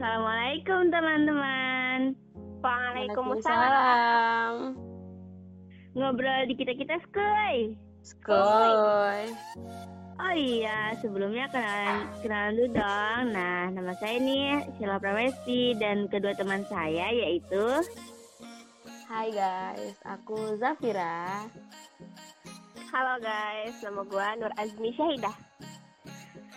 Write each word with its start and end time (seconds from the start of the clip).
Assalamualaikum 0.00 0.88
teman-teman. 0.88 2.16
Waalaikumsalam. 2.64 4.72
Ngobrol 5.92 6.48
di 6.48 6.56
kita 6.56 6.72
kita 6.72 6.96
skoy. 7.04 7.76
Skoy. 8.00 9.28
Oh 10.16 10.32
iya, 10.32 10.96
sebelumnya 11.04 11.52
kenalan 11.52 12.08
kenalan 12.24 12.52
dulu 12.56 12.80
dong. 12.80 13.24
Nah, 13.36 13.68
nama 13.76 13.92
saya 14.00 14.16
nih 14.16 14.72
Sheila 14.80 14.96
Pramesti 14.96 15.76
dan 15.76 16.08
kedua 16.08 16.32
teman 16.32 16.64
saya 16.72 17.12
yaitu 17.12 17.84
Hai 19.04 19.28
guys, 19.36 20.00
aku 20.08 20.56
Zafira. 20.56 21.44
Halo 22.88 23.20
guys, 23.20 23.76
nama 23.84 24.00
gue 24.00 24.28
Nur 24.40 24.52
Azmi 24.56 24.96
Syahidah. 24.96 25.49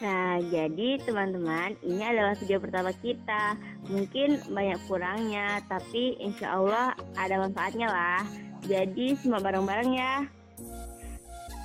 Nah, 0.03 0.35
jadi 0.51 0.99
teman-teman, 0.99 1.79
ini 1.79 2.03
adalah 2.03 2.35
video 2.35 2.59
pertama 2.59 2.91
kita. 2.91 3.55
Mungkin 3.87 4.51
banyak 4.51 4.79
kurangnya, 4.91 5.63
tapi 5.71 6.19
insya 6.19 6.59
Allah 6.59 6.91
ada 7.15 7.39
manfaatnya 7.39 7.87
lah. 7.87 8.21
Jadi 8.67 9.15
semua 9.15 9.39
bareng-bareng 9.39 9.91
ya. 9.95 10.27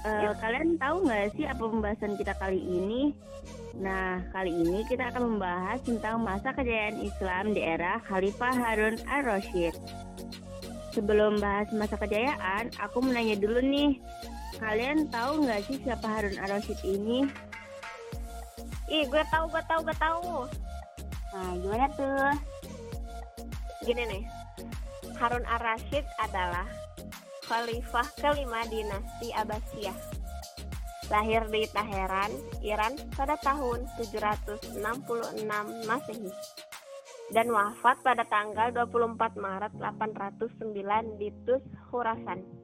Uh, 0.07 0.31
kalian 0.39 0.79
tahu 0.79 1.03
nggak 1.11 1.35
sih 1.35 1.51
apa 1.51 1.59
pembahasan 1.59 2.15
kita 2.15 2.31
kali 2.39 2.63
ini? 2.63 3.11
Nah, 3.75 4.23
kali 4.31 4.55
ini 4.55 4.87
kita 4.87 5.11
akan 5.11 5.35
membahas 5.35 5.83
tentang 5.83 6.23
masa 6.23 6.55
kejayaan 6.55 7.03
Islam 7.03 7.59
di 7.59 7.67
era 7.67 7.99
Khalifah 8.07 8.55
Harun 8.55 9.03
al-Rashid. 9.11 9.75
Sebelum 10.95 11.43
bahas 11.43 11.67
masa 11.75 11.99
kejayaan, 11.99 12.71
aku 12.79 13.03
menanya 13.03 13.35
dulu 13.35 13.59
nih, 13.59 13.99
Kalian 14.59 15.07
tahu 15.15 15.47
nggak 15.47 15.71
sih 15.71 15.79
siapa 15.87 16.03
Harun 16.03 16.35
Ar-Rasyid 16.35 16.83
ini? 16.83 17.31
Ih, 18.89 19.05
gue 19.05 19.25
tahu, 19.29 19.45
gue 19.53 19.63
tahu, 19.69 19.81
gue 19.85 19.97
tahu. 20.01 20.49
Nah, 21.37 21.53
gimana 21.61 21.87
tuh? 21.93 22.33
Gini 23.85 24.03
nih, 24.09 24.25
Harun 25.21 25.45
Ar-Rasyid 25.45 26.09
adalah 26.17 26.65
khalifah 27.45 28.09
kelima 28.17 28.65
dinasti 28.73 29.29
Abbasiyah. 29.37 29.99
Lahir 31.09 31.45
di 31.53 31.65
Teheran, 31.69 32.33
Iran 32.61 32.97
pada 33.17 33.37
tahun 33.41 33.85
766 33.97 34.77
Masehi 35.89 36.33
dan 37.33 37.53
wafat 37.53 38.01
pada 38.01 38.25
tanggal 38.25 38.73
24 38.73 39.37
Maret 39.37 39.73
809 39.77 41.21
di 41.21 41.29
Tus, 41.45 41.61
Khurasan. 41.93 42.58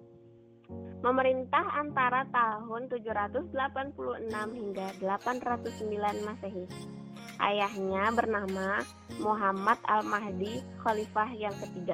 Memerintah 1.04 1.68
antara 1.76 2.24
tahun 2.32 2.88
786 2.88 3.52
hingga 4.32 4.88
809 5.04 6.24
Masehi. 6.24 6.64
Ayahnya 7.36 8.08
bernama 8.08 8.80
Muhammad 9.20 9.76
Al-Mahdi, 9.84 10.64
khalifah 10.80 11.28
yang 11.36 11.52
ketiga. 11.60 11.92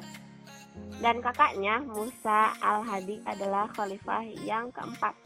Dan 1.02 1.18
kakaknya 1.26 1.82
Musa 1.82 2.54
Al-Hadi 2.62 3.18
adalah 3.26 3.66
khalifah 3.74 4.30
yang 4.46 4.70
keempat. 4.70 5.18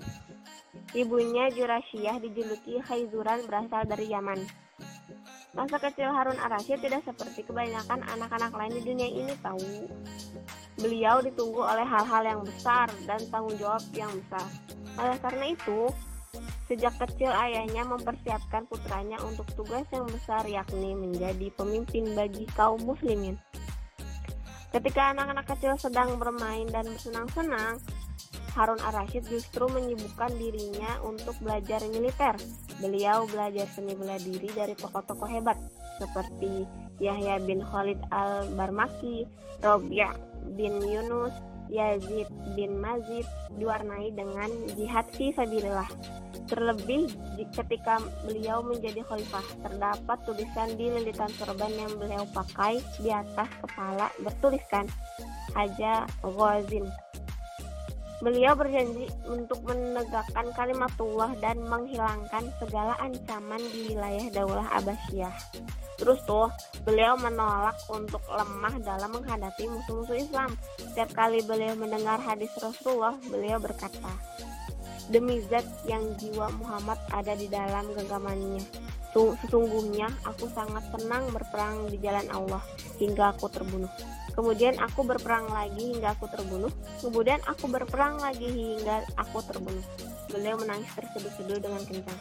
Ibunya 0.97 1.53
Jurasyiyah 1.53 2.25
dijuluki 2.25 2.81
Khaizuran 2.89 3.45
berasal 3.45 3.85
dari 3.85 4.09
Yaman. 4.09 4.41
Masa 5.53 5.77
kecil 5.77 6.09
Harun 6.09 6.41
Ar-Rasyid 6.41 6.81
tidak 6.81 7.05
seperti 7.05 7.45
kebanyakan 7.45 8.01
anak-anak 8.01 8.53
lain 8.57 8.81
di 8.81 8.83
dunia 8.83 9.09
ini 9.13 9.35
tahu. 9.45 9.93
Beliau 10.85 11.25
ditunggu 11.25 11.65
oleh 11.65 11.89
hal-hal 11.89 12.23
yang 12.29 12.41
besar 12.45 12.93
dan 13.09 13.17
tanggung 13.33 13.57
jawab 13.57 13.81
yang 13.97 14.13
besar. 14.21 14.45
Oleh 15.01 15.17
karena 15.17 15.57
itu, 15.57 15.89
sejak 16.69 16.93
kecil 17.01 17.33
ayahnya 17.33 17.89
mempersiapkan 17.89 18.69
putranya 18.69 19.17
untuk 19.25 19.49
tugas 19.57 19.89
yang 19.89 20.05
besar 20.05 20.45
yakni 20.45 20.93
menjadi 20.93 21.49
pemimpin 21.57 22.13
bagi 22.13 22.45
kaum 22.53 22.85
muslimin. 22.85 23.41
Ketika 24.77 25.17
anak-anak 25.17 25.49
kecil 25.57 25.73
sedang 25.81 26.21
bermain 26.21 26.69
dan 26.69 26.85
bersenang-senang, 26.85 27.81
Harun 28.53 28.79
Ar-Rasyid 28.85 29.25
justru 29.25 29.65
menyibukkan 29.73 30.37
dirinya 30.37 31.01
untuk 31.01 31.33
belajar 31.41 31.81
militer. 31.89 32.37
Beliau 32.77 33.25
belajar 33.25 33.65
seni 33.73 33.97
bela 33.97 34.21
diri 34.21 34.53
dari 34.53 34.77
tokoh-tokoh 34.77 35.33
hebat 35.33 35.57
seperti 35.97 36.69
Yahya 37.01 37.41
bin 37.41 37.65
Khalid 37.65 37.99
al-Barmaki, 38.13 39.25
Robiah 39.65 40.34
bin 40.53 40.77
Yunus 40.85 41.33
Yazid 41.73 42.29
bin 42.53 42.77
Mazid 42.77 43.25
diwarnai 43.57 44.13
dengan 44.13 44.51
jihad 44.77 45.09
fi 45.17 45.33
sabilillah. 45.33 45.89
Terlebih 46.45 47.09
ketika 47.57 48.05
beliau 48.29 48.61
menjadi 48.61 49.01
khalifah, 49.09 49.47
terdapat 49.65 50.19
tulisan 50.29 50.77
di 50.77 50.93
lilitan 50.93 51.33
sorban 51.41 51.73
yang 51.73 51.93
beliau 51.97 52.29
pakai 52.37 52.85
di 53.01 53.09
atas 53.09 53.49
kepala 53.65 54.13
bertuliskan 54.21 54.85
Haja 55.57 56.05
Ghazin. 56.21 56.85
Beliau 58.23 58.55
berjanji 58.55 59.11
untuk 59.27 59.63
menegakkan 59.67 60.51
kalimatullah 60.55 61.35
dan 61.43 61.59
menghilangkan 61.67 62.47
segala 62.63 62.95
ancaman 63.03 63.59
di 63.75 63.91
wilayah 63.91 64.27
Daulah 64.31 64.69
Abbasiyah. 64.79 65.35
Terus 65.99 66.19
tuh, 66.27 66.51
beliau 66.83 67.15
menolak 67.19 67.79
untuk 67.91 68.23
lemah 68.27 68.75
dalam 68.83 69.15
menghadapi 69.15 69.71
musuh-musuh 69.71 70.19
Islam. 70.19 70.51
Setiap 70.79 71.11
kali 71.15 71.43
beliau 71.47 71.75
mendengar 71.79 72.19
hadis 72.19 72.51
Rasulullah, 72.59 73.15
beliau 73.31 73.63
berkata, 73.63 74.11
Demi 75.05 75.37
zat 75.53 75.69
yang 75.85 76.17
jiwa 76.17 76.49
Muhammad 76.57 76.97
ada 77.13 77.37
di 77.37 77.45
dalam 77.47 77.93
genggamannya. 77.93 78.65
Sesungguhnya 79.13 80.11
aku 80.27 80.51
sangat 80.51 80.83
senang 80.91 81.29
berperang 81.31 81.87
di 81.93 82.01
jalan 82.03 82.27
Allah 82.33 82.63
hingga 82.99 83.37
aku 83.37 83.47
terbunuh. 83.53 83.91
Kemudian 84.35 84.75
aku 84.83 85.07
berperang 85.07 85.47
lagi 85.47 85.95
hingga 85.95 86.19
aku 86.19 86.27
terbunuh. 86.27 86.73
Kemudian 86.99 87.39
aku 87.47 87.71
berperang 87.71 88.19
lagi 88.19 88.51
hingga 88.51 89.07
aku 89.15 89.39
terbunuh. 89.47 89.85
Beliau 90.31 90.59
menangis 90.59 90.91
terseduh-seduh 90.99 91.63
dengan 91.63 91.83
kencang. 91.87 92.21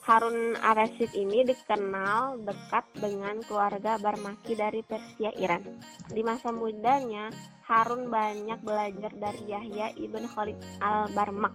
Harun 0.00 0.58
Ar-Rasyid 0.58 1.14
ini 1.14 1.46
dikenal 1.46 2.42
dekat 2.42 2.82
dengan 2.98 3.38
keluarga 3.46 3.94
Barmaki 4.00 4.58
dari 4.58 4.82
Persia 4.82 5.30
Iran. 5.38 5.62
Di 6.10 6.24
masa 6.26 6.50
mudanya, 6.50 7.30
Harun 7.62 8.10
banyak 8.10 8.58
belajar 8.66 9.14
dari 9.14 9.42
Yahya 9.46 9.94
ibn 9.94 10.26
Khalid 10.26 10.58
al-Barmak. 10.82 11.54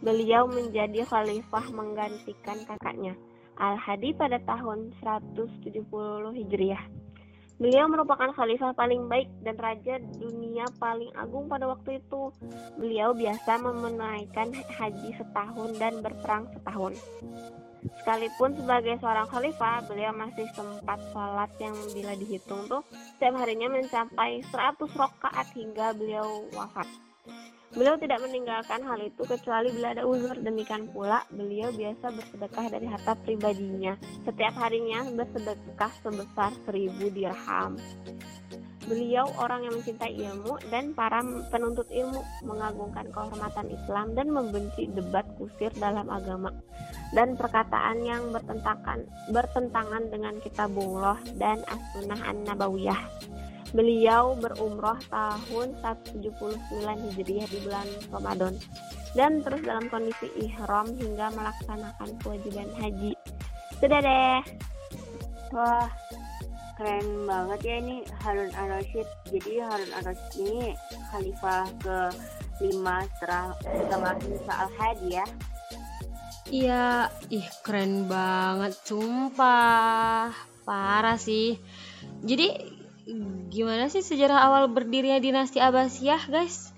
Beliau 0.00 0.48
menjadi 0.48 1.04
khalifah 1.04 1.68
menggantikan 1.76 2.64
kakaknya, 2.64 3.12
Al-Hadi 3.60 4.16
pada 4.16 4.40
tahun 4.48 4.96
170 5.04 6.32
Hijriah. 6.32 6.99
Beliau 7.60 7.92
merupakan 7.92 8.32
khalifah 8.32 8.72
paling 8.72 9.04
baik 9.04 9.28
dan 9.44 9.60
raja 9.60 10.00
dunia 10.16 10.64
paling 10.80 11.12
agung 11.12 11.44
pada 11.44 11.68
waktu 11.68 12.00
itu. 12.00 12.32
Beliau 12.80 13.12
biasa 13.12 13.60
menunaikan 13.60 14.48
haji 14.56 15.12
setahun 15.20 15.76
dan 15.76 16.00
berperang 16.00 16.48
setahun. 16.56 16.96
Sekalipun 18.00 18.56
sebagai 18.56 18.96
seorang 19.00 19.28
khalifah, 19.28 19.84
beliau 19.84 20.12
masih 20.16 20.48
sempat 20.56 21.00
sholat 21.12 21.52
yang 21.60 21.76
bila 21.92 22.16
dihitung 22.16 22.64
tuh 22.64 22.80
setiap 23.16 23.36
harinya 23.44 23.68
mencapai 23.76 24.40
100 24.40 24.80
rakaat 24.96 25.48
hingga 25.52 25.92
beliau 25.92 26.48
wafat. 26.56 26.88
Beliau 27.70 27.94
tidak 28.02 28.18
meninggalkan 28.26 28.82
hal 28.82 28.98
itu 28.98 29.22
kecuali 29.22 29.70
bila 29.70 29.94
ada 29.94 30.02
uzur. 30.02 30.34
Demikian 30.42 30.90
pula, 30.90 31.22
beliau 31.30 31.70
biasa 31.70 32.10
bersedekah 32.10 32.66
dari 32.66 32.86
harta 32.90 33.14
pribadinya. 33.14 33.94
Setiap 34.26 34.58
harinya 34.58 35.06
bersedekah 35.14 35.92
sebesar 36.02 36.50
seribu 36.66 37.06
dirham. 37.14 37.78
Beliau 38.90 39.30
orang 39.38 39.70
yang 39.70 39.78
mencintai 39.78 40.18
ilmu 40.18 40.58
dan 40.66 40.98
para 40.98 41.22
penuntut 41.54 41.86
ilmu 41.94 42.26
mengagungkan 42.42 43.06
kehormatan 43.14 43.70
Islam 43.70 44.18
dan 44.18 44.34
membenci 44.34 44.90
debat 44.90 45.22
kusir 45.38 45.70
dalam 45.78 46.10
agama 46.10 46.50
dan 47.14 47.38
perkataan 47.38 48.02
yang 48.02 48.34
bertentangan 48.34 49.06
bertentangan 49.30 50.10
dengan 50.10 50.34
kitabullah 50.42 51.22
dan 51.38 51.62
as-sunnah 51.70 52.18
an-nabawiyah. 52.18 52.98
Beliau 53.70 54.34
berumroh 54.34 54.98
tahun 55.10 55.78
179 55.78 56.74
Hijriah 56.82 57.46
di 57.46 57.58
bulan 57.62 57.86
Ramadan 58.10 58.54
dan 59.14 59.42
terus 59.42 59.62
dalam 59.62 59.86
kondisi 59.90 60.26
ihram 60.38 60.90
hingga 60.94 61.30
melaksanakan 61.34 62.10
kewajiban 62.22 62.70
haji. 62.78 63.14
Sudah 63.78 64.00
deh. 64.02 64.40
Wah, 65.50 65.86
keren 66.78 67.26
banget 67.26 67.60
ya 67.66 67.74
ini 67.82 67.96
Harun 68.22 68.50
Ar-Rasyid. 68.54 69.08
Jadi 69.34 69.52
Harun 69.62 69.92
Ar-Rasyid 69.98 70.38
ini 70.38 70.70
khalifah 71.10 71.66
ke 71.82 71.98
lima 72.60 73.02
setelah 73.18 73.54
setelah 73.62 74.14
Musa 74.26 74.52
Al-Hadi 74.66 75.08
ya. 75.14 75.26
Iya, 76.50 76.86
ih 77.30 77.46
keren 77.62 78.10
banget, 78.10 78.74
sumpah. 78.82 80.34
Parah 80.66 81.14
sih. 81.14 81.58
Jadi 82.26 82.79
gimana 83.50 83.90
sih 83.90 84.02
sejarah 84.02 84.46
awal 84.46 84.70
berdirinya 84.70 85.18
dinasti 85.18 85.58
Abbasiyah 85.58 86.30
guys? 86.30 86.70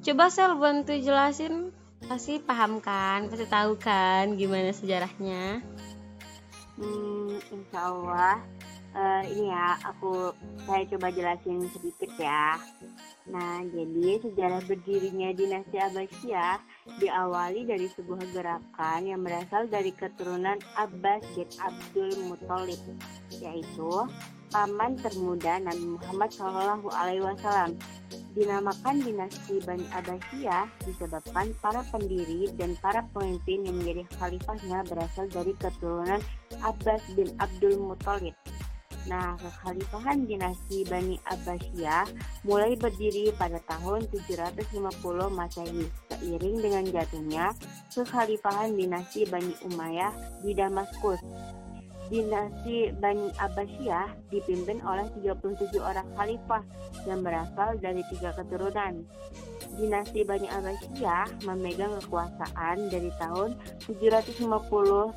Coba 0.00 0.32
sel 0.32 0.56
bantu 0.56 0.96
jelasin. 0.96 1.74
Pasti 2.06 2.40
paham 2.40 2.80
kan? 2.80 3.28
Pasti 3.28 3.46
tahu 3.46 3.76
kan 3.76 4.34
gimana 4.34 4.72
sejarahnya? 4.72 5.60
Hmm, 6.80 7.36
insya 7.52 7.80
Allah 7.92 8.40
uh, 8.94 9.22
ini 9.26 9.50
ya 9.50 9.78
aku 9.86 10.34
saya 10.66 10.86
coba 10.90 11.12
jelasin 11.14 11.66
sedikit 11.70 12.10
ya. 12.18 12.58
Nah, 13.30 13.62
jadi 13.62 14.18
sejarah 14.26 14.62
berdirinya 14.66 15.30
dinasti 15.30 15.78
Abbasiyah 15.78 16.58
diawali 16.98 17.62
dari 17.68 17.86
sebuah 17.86 18.26
gerakan 18.34 19.06
yang 19.06 19.22
berasal 19.22 19.70
dari 19.70 19.94
keturunan 19.94 20.58
Abbas 20.74 21.22
bin 21.38 21.46
Abdul 21.62 22.10
Muthalib, 22.26 22.80
yaitu 23.38 23.90
paman 24.50 24.98
termuda 24.98 25.62
Nabi 25.62 25.94
Muhammad 25.94 26.30
Shallallahu 26.34 26.90
Alaihi 26.90 27.22
Wasallam. 27.22 27.78
Dinamakan 28.34 29.02
dinasti 29.02 29.62
Bani 29.62 29.86
Abbasiyah 29.94 30.66
disebabkan 30.86 31.54
para 31.62 31.82
pendiri 31.90 32.50
dan 32.58 32.74
para 32.82 33.06
pemimpin 33.14 33.66
yang 33.66 33.78
menjadi 33.78 34.06
khalifahnya 34.18 34.86
berasal 34.86 35.26
dari 35.30 35.54
keturunan 35.58 36.18
Abbas 36.62 37.02
bin 37.14 37.30
Abdul 37.38 37.78
Muthalib. 37.78 38.34
Nah, 39.10 39.34
kekhalifahan 39.42 40.22
dinasti 40.22 40.86
Bani 40.86 41.18
Abbasiyah 41.26 42.06
mulai 42.46 42.78
berdiri 42.78 43.34
pada 43.34 43.58
tahun 43.66 44.06
750 44.06 44.70
Masehi 45.34 45.90
seiring 46.06 46.56
dengan 46.62 46.84
jatuhnya 46.86 47.50
kekhalifahan 47.90 48.70
dinasti 48.78 49.26
Bani 49.26 49.50
Umayyah 49.66 50.14
di 50.46 50.54
Damaskus. 50.54 51.18
Dinasti 52.06 52.94
Bani 53.02 53.34
Abbasiyah 53.34 54.30
dipimpin 54.30 54.78
oleh 54.86 55.10
37 55.18 55.82
orang 55.82 56.06
khalifah 56.14 56.62
yang 57.02 57.26
berasal 57.26 57.82
dari 57.82 58.06
tiga 58.14 58.30
keturunan. 58.30 59.02
Dinasti 59.74 60.22
Bani 60.22 60.46
Abbasiyah 60.46 61.50
memegang 61.50 61.98
kekuasaan 61.98 62.86
dari 62.94 63.10
tahun 63.18 63.58
750 63.90 64.46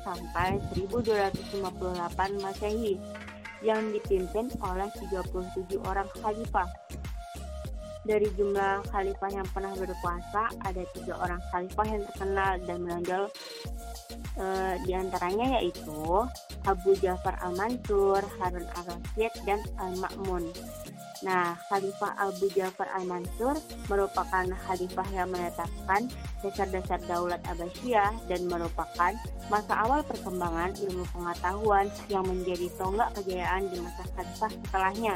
sampai 0.02 0.58
1258 0.82 2.42
Masehi 2.42 2.98
yang 3.62 3.92
dipimpin 3.92 4.50
oleh 4.64 4.88
37 5.10 5.78
orang 5.84 6.08
khalifah. 6.18 6.68
Dari 8.04 8.28
jumlah 8.36 8.84
khalifah 8.92 9.30
yang 9.32 9.48
pernah 9.48 9.72
berkuasa, 9.72 10.52
ada 10.60 10.82
tiga 10.92 11.16
orang 11.24 11.40
khalifah 11.48 11.86
yang 11.88 12.02
terkenal 12.12 12.52
dan 12.68 12.76
menonjol 12.84 13.24
e, 14.36 14.44
di 14.84 14.92
antaranya 14.92 15.56
yaitu 15.56 16.28
Abu 16.68 16.92
Ja'far 17.00 17.40
al-Mansur, 17.40 18.20
Harun 18.40 18.68
al-Rasyid, 18.76 19.32
dan 19.48 19.60
al-Ma'mun. 19.80 20.52
Nah, 21.22 21.54
Khalifah 21.70 22.18
Abu 22.18 22.50
Ja'far 22.50 22.90
al-Mansur 22.90 23.54
merupakan 23.86 24.44
khalifah 24.66 25.08
yang 25.14 25.30
menetapkan 25.30 26.10
dasar-dasar 26.42 26.98
daulat 27.06 27.38
Abbasiyah 27.46 28.26
dan 28.26 28.50
merupakan 28.50 29.12
masa 29.46 29.72
awal 29.86 30.02
perkembangan 30.02 30.74
ilmu 30.74 31.06
pengetahuan 31.14 31.86
yang 32.10 32.26
menjadi 32.26 32.66
tonggak 32.74 33.14
kejayaan 33.14 33.70
di 33.70 33.78
masa 33.78 34.02
khalifah 34.16 34.50
setelahnya. 34.50 35.14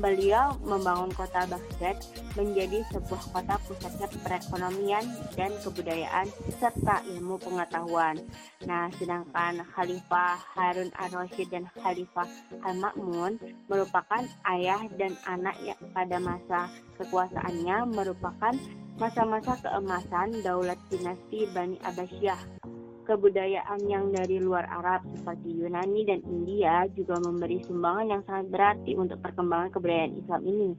Beliau 0.00 0.56
membangun 0.64 1.12
kota 1.12 1.44
Baghdad 1.44 2.00
menjadi 2.32 2.80
sebuah 2.88 3.20
kota 3.36 3.60
pusatnya 3.68 4.08
perekonomian 4.24 5.04
dan 5.36 5.52
kebudayaan 5.60 6.24
serta 6.56 7.04
ilmu 7.04 7.36
pengetahuan. 7.36 8.16
Nah, 8.64 8.88
sedangkan 8.96 9.60
Khalifah 9.76 10.40
Harun 10.56 10.88
al-Rashid 10.96 11.52
dan 11.52 11.68
Khalifah 11.76 12.24
al-Ma'mun 12.64 13.36
merupakan 13.68 14.24
ayah 14.56 14.80
dan 14.96 15.12
anak 15.28 15.60
yang 15.60 15.80
pada 15.92 16.16
masa 16.16 16.72
kekuasaannya 16.96 17.92
merupakan 17.92 18.56
masa-masa 18.96 19.60
keemasan 19.60 20.40
daulat 20.40 20.80
dinasti 20.88 21.44
Bani 21.52 21.76
Abbasiyah 21.84 22.40
kebudayaan 23.10 23.82
yang 23.90 24.14
dari 24.14 24.38
luar 24.38 24.70
Arab 24.70 25.02
seperti 25.18 25.50
Yunani 25.50 26.06
dan 26.06 26.22
India 26.30 26.86
juga 26.94 27.18
memberi 27.18 27.58
sumbangan 27.66 28.06
yang 28.06 28.22
sangat 28.22 28.46
berarti 28.54 28.94
untuk 28.94 29.18
perkembangan 29.18 29.74
kebudayaan 29.74 30.14
Islam 30.14 30.42
ini. 30.46 30.70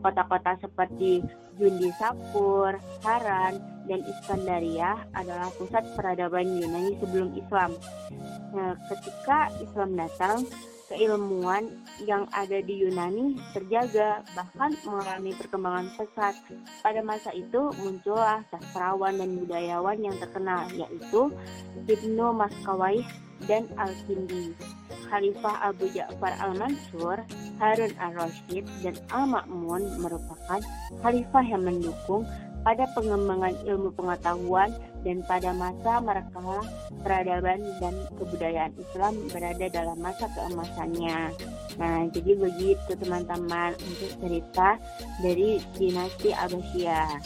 Kota-kota 0.00 0.56
seperti 0.56 1.20
Jundi 1.60 1.92
Sapur, 2.00 2.80
Haran, 3.04 3.60
dan 3.84 4.00
Iskandaria 4.08 5.04
adalah 5.12 5.52
pusat 5.60 5.84
peradaban 5.92 6.48
Yunani 6.56 6.96
sebelum 6.96 7.36
Islam. 7.36 7.76
Nah, 8.56 8.72
ketika 8.88 9.52
Islam 9.60 10.00
datang, 10.00 10.48
keilmuan 10.86 11.82
yang 12.06 12.30
ada 12.30 12.62
di 12.62 12.86
Yunani 12.86 13.38
terjaga 13.50 14.22
bahkan 14.38 14.74
mengalami 14.86 15.34
perkembangan 15.34 15.90
pesat. 15.98 16.34
Pada 16.80 17.02
masa 17.02 17.34
itu 17.34 17.74
muncullah 17.82 18.46
sastrawan 18.50 19.18
dan 19.18 19.38
budayawan 19.42 19.98
yang 19.98 20.16
terkenal 20.22 20.70
yaitu 20.74 21.34
Ibnu 21.86 22.34
Maskawais 22.34 23.06
dan 23.44 23.68
Al-Kindi. 23.76 24.56
Khalifah 25.06 25.70
Abu 25.70 25.86
Ja'far 25.94 26.34
Al-Mansur, 26.42 27.22
Harun 27.62 27.92
al-Rashid, 28.02 28.66
dan 28.82 28.98
Al-Ma'mun 29.14 30.02
merupakan 30.02 30.58
khalifah 30.98 31.44
yang 31.46 31.62
mendukung 31.62 32.26
pada 32.66 32.82
pengembangan 32.98 33.54
ilmu 33.62 33.94
pengetahuan 33.94 34.74
dan 35.06 35.22
pada 35.22 35.54
masa 35.54 36.02
mereka 36.02 36.66
peradaban 37.06 37.62
dan 37.78 37.94
kebudayaan 38.18 38.74
Islam 38.74 39.14
berada 39.30 39.66
dalam 39.70 39.94
masa 40.02 40.26
keemasannya. 40.34 41.30
Nah, 41.78 42.10
jadi 42.10 42.34
begitu 42.34 42.90
teman-teman 42.98 43.70
untuk 43.78 44.10
cerita 44.18 44.82
dari 45.22 45.62
dinasti 45.78 46.34
Abbasiyah. 46.34 47.22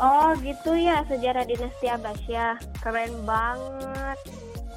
Oh 0.00 0.32
gitu 0.40 0.72
ya 0.72 1.04
sejarah 1.04 1.44
dinasti 1.44 1.92
Abbasiyah, 1.92 2.56
keren 2.80 3.12
banget. 3.28 4.18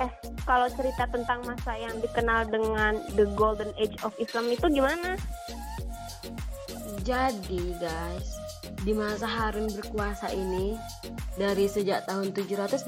Eh, 0.04 0.12
kalau 0.44 0.68
cerita 0.75 1.07
tentang 1.07 1.39
masa 1.48 1.80
yang 1.80 1.95
dikenal 2.04 2.51
dengan 2.51 3.00
the 3.16 3.24
Golden 3.39 3.72
Age 3.80 3.95
of 4.04 4.12
Islam 4.19 4.51
itu 4.51 4.68
gimana? 4.68 5.16
Jadi 7.07 7.80
guys, 7.80 8.44
di 8.85 8.93
masa 8.93 9.25
Harun 9.25 9.65
berkuasa 9.73 10.29
ini, 10.29 10.77
dari 11.41 11.65
sejak 11.65 12.05
tahun 12.05 12.37
786 12.37 12.85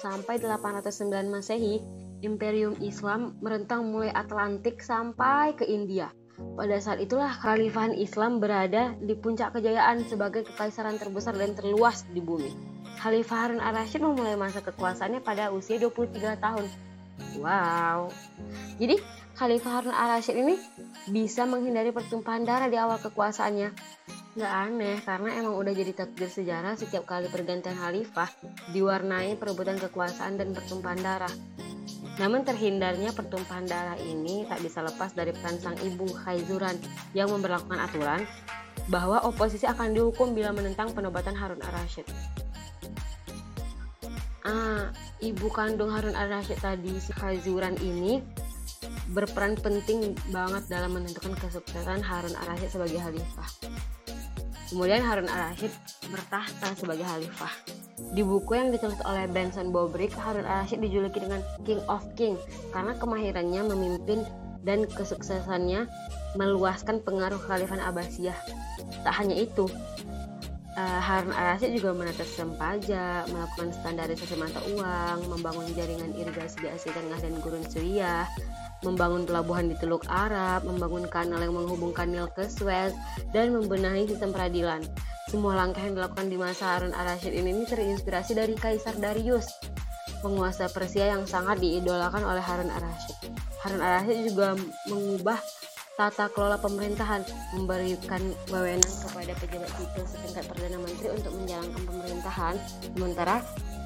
sampai 0.00 0.34
809 0.40 1.28
Masehi, 1.28 1.84
Imperium 2.24 2.72
Islam 2.80 3.36
merentang 3.44 3.84
mulai 3.92 4.08
Atlantik 4.16 4.80
sampai 4.80 5.52
ke 5.60 5.68
India. 5.68 6.08
Pada 6.56 6.80
saat 6.80 7.04
itulah 7.04 7.28
Khalifahan 7.36 7.92
Islam 7.92 8.40
berada 8.40 8.96
di 8.96 9.12
puncak 9.12 9.52
kejayaan 9.52 10.08
sebagai 10.08 10.48
kekaisaran 10.48 10.96
terbesar 10.96 11.36
dan 11.36 11.52
terluas 11.52 12.08
di 12.08 12.24
bumi. 12.24 12.48
Khalifah 12.96 13.38
Harun 13.44 13.60
al-Rashid 13.60 14.00
memulai 14.00 14.40
masa 14.40 14.64
kekuasaannya 14.64 15.20
pada 15.20 15.52
usia 15.52 15.76
23 15.76 16.40
tahun. 16.40 16.64
Wow. 17.44 18.08
Jadi 18.80 18.96
Khalifah 19.36 19.72
Harun 19.78 19.94
al-Rashid 19.94 20.40
ini 20.40 20.56
bisa 21.12 21.44
menghindari 21.44 21.92
pertumpahan 21.92 22.48
darah 22.48 22.72
di 22.72 22.80
awal 22.80 22.96
kekuasaannya 22.98 24.02
Gak 24.34 24.50
aneh 24.50 24.98
karena 25.06 25.30
emang 25.38 25.54
udah 25.54 25.70
jadi 25.70 25.94
takdir 25.94 26.26
sejarah 26.26 26.74
setiap 26.74 27.06
kali 27.06 27.30
pergantian 27.30 27.78
khalifah 27.78 28.26
diwarnai 28.74 29.38
perebutan 29.38 29.78
kekuasaan 29.78 30.34
dan 30.34 30.50
pertumpahan 30.50 30.98
darah. 30.98 31.30
Namun 32.18 32.42
terhindarnya 32.42 33.14
pertumpahan 33.14 33.62
darah 33.70 33.94
ini 34.02 34.42
tak 34.50 34.58
bisa 34.58 34.82
lepas 34.82 35.14
dari 35.14 35.30
peran 35.30 35.62
sang 35.62 35.78
ibu 35.78 36.10
Khaizuran 36.26 36.74
yang 37.14 37.30
memperlakukan 37.30 37.78
aturan 37.78 38.26
bahwa 38.90 39.22
oposisi 39.22 39.70
akan 39.70 39.94
dihukum 39.94 40.34
bila 40.34 40.50
menentang 40.50 40.90
penobatan 40.90 41.38
Harun 41.38 41.62
al-Rashid. 41.62 42.06
Ah, 44.42 44.90
ibu 45.22 45.46
kandung 45.54 45.94
Harun 45.94 46.18
al-Rashid 46.18 46.58
tadi 46.58 46.90
si 46.98 47.14
Khaizuran 47.14 47.78
ini 47.78 48.18
berperan 49.14 49.54
penting 49.54 50.18
banget 50.34 50.66
dalam 50.66 50.90
menentukan 50.90 51.38
kesuksesan 51.38 52.02
Harun 52.02 52.34
al-Rashid 52.34 52.74
sebagai 52.74 52.98
khalifah. 52.98 53.50
Kemudian 54.74 55.06
Harun 55.06 55.30
al-Rashid 55.30 55.70
bertahta 56.10 56.74
sebagai 56.74 57.06
khalifah. 57.06 57.54
Di 58.10 58.26
buku 58.26 58.58
yang 58.58 58.74
ditulis 58.74 58.98
oleh 59.06 59.30
Benson 59.30 59.70
Bobrick, 59.70 60.10
Harun 60.18 60.42
al-Rashid 60.42 60.82
dijuluki 60.82 61.22
dengan 61.22 61.46
King 61.62 61.78
of 61.86 62.02
King 62.18 62.34
karena 62.74 62.98
kemahirannya 62.98 63.70
memimpin 63.70 64.26
dan 64.66 64.82
kesuksesannya 64.90 65.86
meluaskan 66.34 67.06
pengaruh 67.06 67.38
khalifah 67.38 67.78
Abbasiyah. 67.86 68.34
Tak 69.06 69.14
hanya 69.14 69.38
itu, 69.38 69.70
uh, 70.76 71.00
Harun 71.00 71.34
al-Rashid 71.34 71.74
juga 71.78 71.94
sistem 72.14 72.54
pajak, 72.58 73.30
melakukan 73.30 73.68
standarisasi 73.74 74.34
mata 74.38 74.60
uang, 74.74 75.30
membangun 75.30 75.66
jaringan 75.74 76.12
irigasi 76.14 76.62
di 76.62 76.68
Asia 76.70 76.90
Tengah 76.94 77.18
dan 77.18 77.34
Gurun 77.40 77.64
Suriah, 77.66 78.26
membangun 78.82 79.24
pelabuhan 79.24 79.70
di 79.70 79.76
Teluk 79.78 80.04
Arab, 80.10 80.66
membangun 80.66 81.06
kanal 81.08 81.40
yang 81.40 81.54
menghubungkan 81.56 82.10
Nil 82.10 82.28
ke 82.34 82.46
Suez, 82.46 82.92
dan 83.32 83.54
membenahi 83.54 84.06
sistem 84.10 84.34
peradilan. 84.34 84.84
Semua 85.30 85.56
langkah 85.56 85.82
yang 85.82 85.96
dilakukan 85.98 86.28
di 86.30 86.36
masa 86.36 86.78
Harun 86.78 86.94
al-Rashid 86.94 87.32
ini, 87.32 87.64
terinspirasi 87.64 88.36
dari 88.36 88.54
Kaisar 88.54 88.94
Darius, 89.00 89.48
penguasa 90.20 90.68
Persia 90.68 91.10
yang 91.10 91.24
sangat 91.24 91.58
diidolakan 91.58 92.22
oleh 92.22 92.44
Harun 92.44 92.70
al-Rashid. 92.70 93.16
Harun 93.64 93.80
al-Rashid 93.80 94.18
juga 94.30 94.54
mengubah 94.86 95.40
tata 95.94 96.26
kelola 96.34 96.58
pemerintahan, 96.58 97.22
memberikan 97.54 98.22
wewenang 98.50 98.94
kepada 99.06 99.32
pejabat 99.38 99.70
sipil 99.78 100.04
setingkat 100.10 100.44
Perdana 100.50 100.78
Menteri 100.82 101.08
untuk 101.14 101.32
menjalankan 101.38 101.82
pemerintahan, 101.86 102.54
sementara 102.82 103.36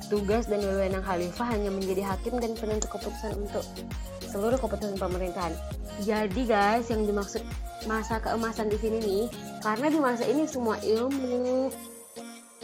tugas 0.09 0.49
dan 0.49 0.65
wewenang 0.65 1.05
khalifah 1.05 1.53
hanya 1.53 1.69
menjadi 1.69 2.09
hakim 2.09 2.41
dan 2.41 2.57
penentu 2.57 2.88
keputusan 2.88 3.37
untuk 3.37 3.65
seluruh 4.25 4.57
keputusan 4.57 4.97
pemerintahan. 4.97 5.53
Jadi 6.00 6.49
guys, 6.49 6.88
yang 6.88 7.05
dimaksud 7.05 7.45
masa 7.85 8.21
keemasan 8.25 8.73
di 8.73 8.79
sini 8.81 8.99
nih, 9.05 9.25
karena 9.61 9.93
di 9.93 9.99
masa 10.00 10.25
ini 10.25 10.49
semua 10.49 10.81
ilmu, 10.81 11.69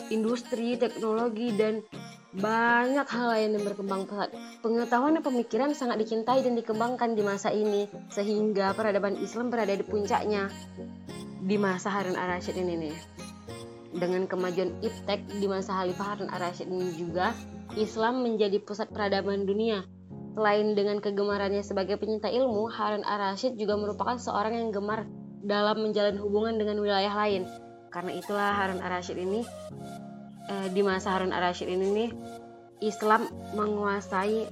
industri, 0.08 0.80
teknologi 0.80 1.52
dan 1.52 1.84
banyak 2.34 3.06
hal 3.06 3.26
lain 3.30 3.54
yang 3.54 3.62
berkembang 3.62 4.10
pesat. 4.10 4.34
Pengetahuan 4.58 5.14
dan 5.14 5.22
pemikiran 5.22 5.70
sangat 5.70 6.02
dicintai 6.02 6.42
dan 6.42 6.58
dikembangkan 6.58 7.14
di 7.14 7.22
masa 7.22 7.54
ini, 7.54 7.86
sehingga 8.10 8.74
peradaban 8.74 9.14
Islam 9.22 9.54
berada 9.54 9.70
di 9.70 9.86
puncaknya 9.86 10.50
di 11.44 11.56
masa 11.60 11.94
Harun 11.94 12.18
al-Rashid 12.18 12.58
ini 12.58 12.90
nih. 12.90 12.96
Dengan 13.94 14.26
kemajuan 14.26 14.74
iptek 14.82 15.22
di 15.38 15.46
masa 15.46 15.78
Khalifah 15.78 16.06
Harun 16.10 16.30
al-Rashid 16.34 16.66
ini 16.66 16.90
juga, 16.98 17.30
Islam 17.78 18.26
menjadi 18.26 18.58
pusat 18.58 18.90
peradaban 18.90 19.46
dunia. 19.46 19.86
Selain 20.34 20.74
dengan 20.74 20.98
kegemarannya 20.98 21.62
sebagai 21.62 22.02
penyinta 22.02 22.26
ilmu, 22.26 22.66
Harun 22.66 23.06
al-Rashid 23.06 23.54
juga 23.54 23.78
merupakan 23.78 24.18
seorang 24.18 24.58
yang 24.58 24.70
gemar 24.74 25.06
dalam 25.46 25.86
menjalin 25.86 26.18
hubungan 26.18 26.58
dengan 26.58 26.82
wilayah 26.82 27.14
lain. 27.14 27.46
Karena 27.94 28.10
itulah 28.18 28.50
Harun 28.58 28.82
al-Rashid 28.82 29.14
ini 29.22 29.46
eh, 30.50 30.68
di 30.72 30.80
masa 30.84 31.14
Harun 31.14 31.32
al-Rashid 31.32 31.68
ini 31.68 31.86
nih 31.92 32.10
Islam 32.84 33.28
menguasai 33.56 34.48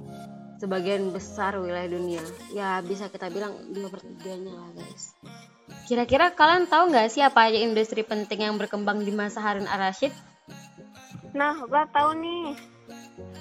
sebagian 0.63 1.11
besar 1.11 1.59
wilayah 1.59 1.91
dunia. 1.91 2.23
Ya 2.55 2.79
bisa 2.81 3.11
kita 3.11 3.27
bilang 3.29 3.53
dua 3.75 3.91
pertiganya 3.91 4.55
lah 4.55 4.71
guys. 4.79 5.13
Kira-kira 5.91 6.31
kalian 6.31 6.71
tahu 6.71 6.95
nggak 6.95 7.11
sih 7.11 7.27
apa 7.27 7.51
aja 7.51 7.59
industri 7.59 8.07
penting 8.07 8.47
yang 8.47 8.55
berkembang 8.55 9.03
di 9.03 9.11
masa 9.11 9.43
Harun 9.43 9.67
al-Rashid? 9.67 10.15
Nah, 11.35 11.65
gua 11.67 11.89
tahu 11.91 12.15
nih. 12.21 12.55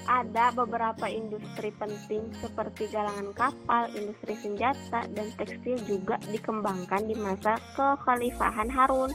Ada 0.06 0.54
beberapa 0.56 1.06
industri 1.08 1.70
penting 1.76 2.34
seperti 2.40 2.90
galangan 2.90 3.32
kapal, 3.38 3.90
industri 3.94 4.34
senjata, 4.40 5.06
dan 5.12 5.28
tekstil 5.38 5.78
juga 5.86 6.18
dikembangkan 6.30 7.06
di 7.06 7.16
masa 7.18 7.60
kekhalifahan 7.78 8.70
Harun. 8.72 9.12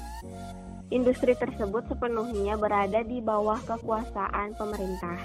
Industri 0.94 1.34
tersebut 1.34 1.82
sepenuhnya 1.90 2.54
berada 2.54 3.02
di 3.02 3.18
bawah 3.18 3.58
kekuasaan 3.66 4.54
pemerintah. 4.54 5.18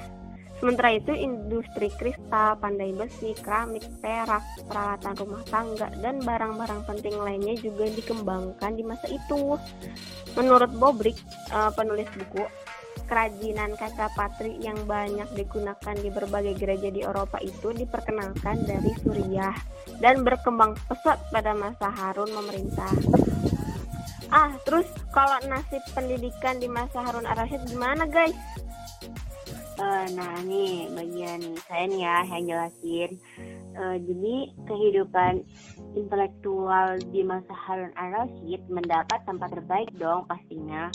Sementara 0.61 0.93
itu, 0.93 1.09
industri 1.09 1.89
kristal, 1.97 2.53
pandai 2.61 2.93
besi, 2.93 3.33
keramik, 3.33 3.81
perak, 3.97 4.45
peralatan 4.69 5.17
rumah 5.17 5.41
tangga, 5.49 5.89
dan 6.05 6.21
barang-barang 6.21 6.85
penting 6.85 7.17
lainnya 7.17 7.57
juga 7.57 7.89
dikembangkan 7.89 8.77
di 8.77 8.85
masa 8.85 9.09
itu. 9.09 9.57
Menurut 10.37 10.69
Bobrik, 10.77 11.17
eh, 11.49 11.71
penulis 11.73 12.05
buku, 12.13 12.45
kerajinan 13.09 13.73
kaca 13.73 14.07
patri 14.13 14.55
yang 14.61 14.77
banyak 14.85 15.25
digunakan 15.33 15.95
di 15.97 16.07
berbagai 16.13 16.53
gereja 16.55 16.93
di 16.93 17.01
Eropa 17.01 17.41
itu 17.41 17.73
diperkenalkan 17.73 18.61
dari 18.63 18.93
Suriah 19.01 19.57
dan 19.97 20.21
berkembang 20.21 20.77
pesat 20.85 21.17
pada 21.33 21.57
masa 21.57 21.89
Harun 21.89 22.29
memerintah. 22.31 22.93
Ah, 24.31 24.55
terus 24.63 24.87
kalau 25.11 25.35
nasib 25.51 25.83
pendidikan 25.91 26.55
di 26.55 26.71
masa 26.71 27.03
Harun 27.03 27.27
al-Rashid 27.27 27.67
gimana 27.67 28.07
guys? 28.07 28.31
Eh, 29.75 30.05
nah 30.15 30.39
nih 30.47 30.87
bagian 30.95 31.41
saya 31.67 31.83
nih 31.91 31.99
ya 31.99 32.17
yang 32.31 32.43
jelasin. 32.47 33.11
Eh, 33.75 33.95
jadi 33.99 34.35
kehidupan 34.71 35.43
intelektual 35.99 36.95
di 37.11 37.27
masa 37.27 37.51
Harun 37.51 37.91
al-Rashid 37.99 38.63
mendapat 38.71 39.19
tempat 39.27 39.51
terbaik 39.51 39.91
dong 39.99 40.23
pastinya. 40.31 40.87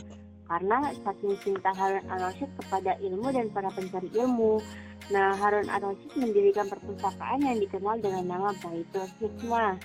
Karena 0.48 0.96
saking 1.04 1.36
cinta 1.44 1.76
Harun 1.76 2.08
al-Rashid 2.08 2.48
kepada 2.56 2.96
ilmu 3.04 3.36
dan 3.36 3.52
para 3.52 3.68
pencari 3.68 4.08
ilmu. 4.16 4.64
Nah, 5.12 5.36
Harun 5.36 5.68
al-Rashid 5.68 6.16
mendirikan 6.16 6.72
perpustakaan 6.72 7.44
yang 7.44 7.60
dikenal 7.60 8.00
dengan 8.00 8.24
nama 8.32 8.56
Baitul 8.64 9.04
Hikmah 9.20 9.76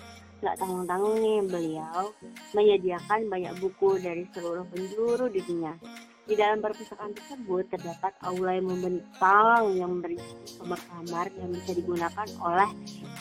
Gak 0.41 0.57
tanggung-tanggung 0.57 1.21
nih 1.21 1.39
beliau 1.45 2.09
menyediakan 2.57 3.29
banyak 3.29 3.53
buku 3.61 4.01
dari 4.01 4.25
seluruh 4.33 4.65
penjuru 4.73 5.29
dunia. 5.29 5.77
Di 6.25 6.33
dalam 6.33 6.65
perpustakaan 6.65 7.13
tersebut 7.13 7.69
terdapat 7.69 8.13
aula 8.25 8.57
yang 8.57 8.73
membentang 8.73 9.69
yang 9.77 10.01
berisi 10.01 10.57
kamar-kamar 10.57 11.29
yang 11.37 11.49
bisa 11.53 11.77
digunakan 11.77 12.27
oleh 12.41 12.69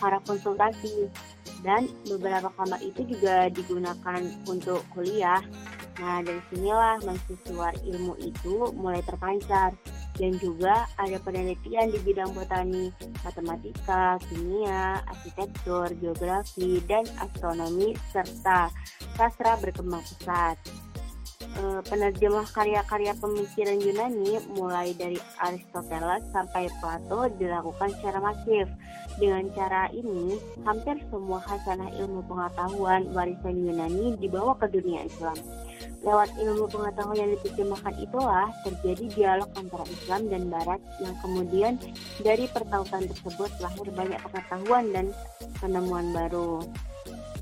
para 0.00 0.16
konsultasi 0.24 1.12
dan 1.60 1.92
beberapa 2.08 2.48
kamar 2.56 2.80
itu 2.80 3.04
juga 3.04 3.52
digunakan 3.52 4.20
untuk 4.48 4.80
kuliah. 4.96 5.44
Nah 6.00 6.24
dari 6.24 6.40
sinilah 6.48 7.04
mahasiswa 7.04 7.68
ilmu 7.84 8.16
itu 8.24 8.72
mulai 8.72 9.04
terpancar 9.04 9.76
dan 10.20 10.36
juga 10.36 10.84
ada 11.00 11.16
penelitian 11.24 11.88
di 11.88 11.98
bidang 12.04 12.36
botani, 12.36 12.92
matematika, 13.24 14.20
kimia, 14.28 15.00
arsitektur, 15.08 15.88
geografi, 15.96 16.84
dan 16.84 17.08
astronomi 17.24 17.96
serta 18.12 18.68
sastra 19.16 19.56
berkembang 19.56 20.04
pesat. 20.04 20.60
E, 21.40 21.62
penerjemah 21.88 22.46
karya-karya 22.52 23.16
pemikiran 23.16 23.80
Yunani 23.80 24.38
mulai 24.54 24.92
dari 24.92 25.16
Aristoteles 25.40 26.22
sampai 26.36 26.68
Plato 26.78 27.26
dilakukan 27.40 27.90
secara 27.96 28.20
masif. 28.20 28.68
Dengan 29.16 29.48
cara 29.56 29.88
ini, 29.90 30.36
hampir 30.68 31.00
semua 31.08 31.40
hasanah 31.42 31.90
ilmu 31.96 32.22
pengetahuan 32.28 33.08
warisan 33.16 33.56
Yunani 33.56 34.20
dibawa 34.20 34.52
ke 34.60 34.68
dunia 34.68 35.08
Islam. 35.08 35.36
Lewat 36.00 36.32
ilmu 36.40 36.64
pengetahuan 36.72 37.18
yang 37.20 37.30
diterjemahkan 37.36 37.94
itulah 38.00 38.48
terjadi 38.64 39.04
dialog 39.12 39.50
antara 39.52 39.84
Islam 39.84 40.22
dan 40.32 40.42
Barat 40.48 40.80
yang 40.96 41.14
kemudian 41.20 41.72
dari 42.24 42.48
pertautan 42.48 43.04
tersebut 43.04 43.52
lahir 43.60 43.86
banyak 43.92 44.20
pengetahuan 44.24 44.84
dan 44.96 45.06
penemuan 45.60 46.08
baru. 46.16 46.64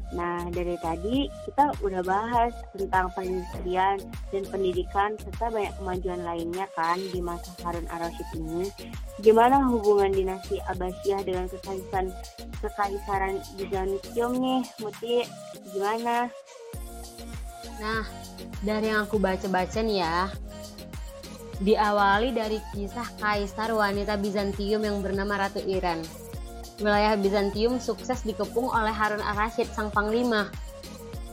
Nah, 0.08 0.40
dari 0.48 0.72
tadi 0.80 1.28
kita 1.44 1.76
udah 1.84 2.00
bahas 2.00 2.56
tentang 2.72 3.12
perindustrian 3.12 4.00
dan 4.32 4.42
pendidikan 4.48 5.12
serta 5.20 5.52
banyak 5.52 5.74
kemajuan 5.76 6.24
lainnya 6.24 6.64
kan 6.72 6.96
di 6.96 7.20
masa 7.20 7.52
Harun 7.60 7.84
al-Rashid 7.92 8.24
ini. 8.32 8.72
Gimana 9.20 9.68
hubungan 9.68 10.08
dinasti 10.16 10.64
Abbasiyah 10.64 11.20
dengan 11.28 11.44
kekaisaran 11.52 12.08
kekaisaran 12.64 13.36
Bizantium 13.60 14.32
nih, 14.40 14.60
Muti? 14.80 15.16
Gimana? 15.76 16.32
Nah, 17.78 18.02
dari 18.62 18.90
yang 18.90 19.06
aku 19.06 19.22
baca-baca 19.22 19.78
nih 19.80 20.02
ya, 20.02 20.28
diawali 21.62 22.30
dari 22.34 22.58
kisah 22.74 23.06
kaisar 23.18 23.74
wanita 23.74 24.18
Bizantium 24.18 24.82
yang 24.86 24.98
bernama 25.02 25.46
Ratu 25.46 25.62
Iran. 25.66 26.02
Wilayah 26.78 27.18
Bizantium 27.18 27.82
sukses 27.82 28.22
dikepung 28.22 28.70
oleh 28.70 28.94
Harun 28.94 29.22
al-Rashid, 29.22 29.66
sang 29.74 29.90
panglima. 29.90 30.46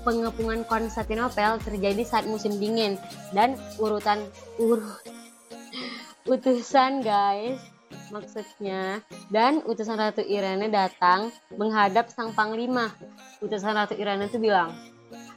Pengepungan 0.01 0.65
Konstantinopel 0.69 1.57
terjadi 1.61 2.01
saat 2.05 2.25
musim 2.29 2.57
dingin 2.61 2.97
dan 3.33 3.57
urutan 3.81 4.21
urut 4.61 5.01
utusan 6.25 7.05
guys 7.05 7.61
maksudnya 8.09 9.01
dan 9.29 9.61
utusan 9.65 9.97
Ratu 9.97 10.21
Irana 10.25 10.69
datang 10.69 11.33
menghadap 11.53 12.09
sang 12.09 12.33
panglima. 12.37 12.93
Utusan 13.41 13.77
Ratu 13.77 13.97
Irana 13.97 14.29
itu 14.29 14.37
bilang, 14.37 14.73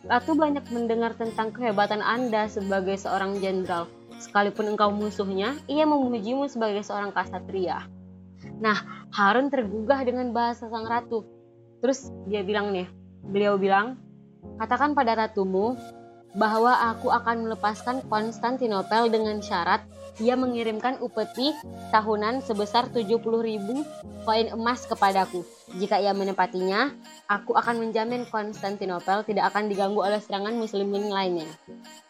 Ratu 0.06 0.38
banyak 0.38 0.62
mendengar 0.70 1.18
tentang 1.18 1.50
kehebatan 1.50 1.98
Anda 1.98 2.46
sebagai 2.46 2.94
seorang 2.94 3.42
jenderal. 3.42 3.90
Sekalipun 4.22 4.74
engkau 4.74 4.94
musuhnya, 4.94 5.58
ia 5.66 5.82
memujimu 5.82 6.46
sebagai 6.46 6.86
seorang 6.86 7.10
kasatria. 7.10 7.86
Nah, 8.62 8.78
Harun 9.10 9.50
tergugah 9.50 10.02
dengan 10.06 10.30
bahasa 10.30 10.70
sang 10.70 10.86
ratu. 10.86 11.26
Terus 11.82 12.10
dia 12.30 12.46
bilang 12.46 12.70
nih, 12.70 12.86
beliau 13.26 13.58
bilang, 13.58 13.98
katakan 14.58 14.94
pada 14.94 15.18
ratumu 15.18 15.74
bahwa 16.38 16.70
aku 16.94 17.10
akan 17.10 17.50
melepaskan 17.50 18.06
Konstantinopel 18.06 19.10
dengan 19.10 19.42
syarat 19.42 19.82
ia 20.18 20.34
mengirimkan 20.34 20.98
upeti 20.98 21.54
tahunan 21.94 22.42
sebesar 22.42 22.90
70 22.90 23.22
ribu 23.22 23.86
koin 24.26 24.50
emas 24.50 24.82
kepadaku. 24.90 25.46
Jika 25.78 26.02
ia 26.02 26.10
menepatinya, 26.10 26.90
aku 27.30 27.54
akan 27.54 27.78
menjamin 27.78 28.26
Konstantinopel 28.26 29.22
tidak 29.22 29.54
akan 29.54 29.70
diganggu 29.70 30.02
oleh 30.02 30.18
serangan 30.18 30.58
muslimin 30.58 31.06
lainnya. 31.12 31.46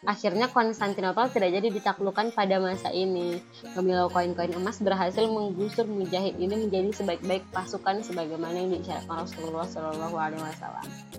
Akhirnya 0.08 0.48
Konstantinopel 0.48 1.28
tidak 1.28 1.52
jadi 1.52 1.68
ditaklukkan 1.68 2.32
pada 2.32 2.56
masa 2.62 2.88
ini. 2.94 3.44
Pemilau 3.76 4.08
koin-koin 4.08 4.56
emas 4.56 4.80
berhasil 4.80 5.28
menggusur 5.28 5.84
mujahid 5.84 6.38
ini 6.40 6.64
menjadi 6.64 6.88
sebaik-baik 6.96 7.44
pasukan 7.52 8.00
sebagaimana 8.00 8.56
yang 8.56 8.70
diisyaratkan 8.72 9.26
Rasulullah 9.26 9.68
Shallallahu 9.68 10.16
Alaihi. 10.16 11.18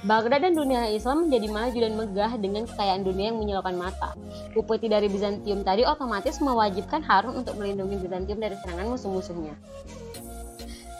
Baghdad 0.00 0.40
dan 0.40 0.56
dunia 0.56 0.88
Islam 0.88 1.28
menjadi 1.28 1.48
maju 1.52 1.76
dan 1.76 1.92
megah 1.92 2.32
dengan 2.40 2.66
kekayaan 2.66 3.04
dunia 3.04 3.30
yang 3.30 3.38
menyilaukan 3.38 3.76
mata. 3.76 4.16
Upeti 4.56 4.88
dari 4.88 5.06
Bizantium 5.06 5.62
tadi 5.62 5.86
otomatis 5.86 6.40
mewajibkan 6.40 7.04
Harun 7.04 7.44
untuk 7.44 7.60
melindungi 7.60 8.00
Bizantium 8.00 8.40
dari 8.40 8.56
serangan 8.58 8.88
musuh-musuhnya. 8.90 9.54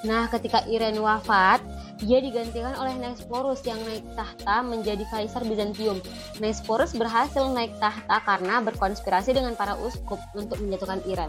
Nah, 0.04 0.28
ketika 0.32 0.64
Iren 0.68 0.96
wafat, 1.00 1.60
Ia 2.00 2.24
digantikan 2.24 2.72
oleh 2.80 2.96
Nesporus 2.96 3.60
yang 3.68 3.76
naik 3.84 4.00
tahta 4.16 4.64
menjadi 4.64 5.04
kaisar 5.12 5.44
Bizantium. 5.44 6.00
Nesporus 6.40 6.96
berhasil 6.96 7.44
naik 7.52 7.76
tahta 7.76 8.24
karena 8.24 8.64
berkonspirasi 8.64 9.36
dengan 9.36 9.52
para 9.52 9.76
uskup 9.76 10.16
untuk 10.32 10.56
menjatuhkan 10.64 11.04
Iran. 11.04 11.28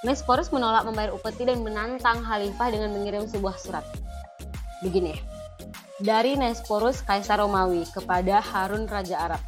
Nesporus 0.00 0.48
menolak 0.48 0.88
membayar 0.88 1.12
upeti 1.12 1.44
dan 1.44 1.60
menantang 1.60 2.24
khalifah 2.24 2.72
dengan 2.72 2.96
mengirim 2.96 3.28
sebuah 3.28 3.60
surat. 3.60 3.84
Begini, 4.80 5.12
dari 6.00 6.36
Nesporus 6.36 7.04
Kaisar 7.04 7.44
Romawi 7.44 7.84
kepada 7.92 8.40
Harun 8.40 8.88
Raja 8.88 9.30
Arab. 9.30 9.42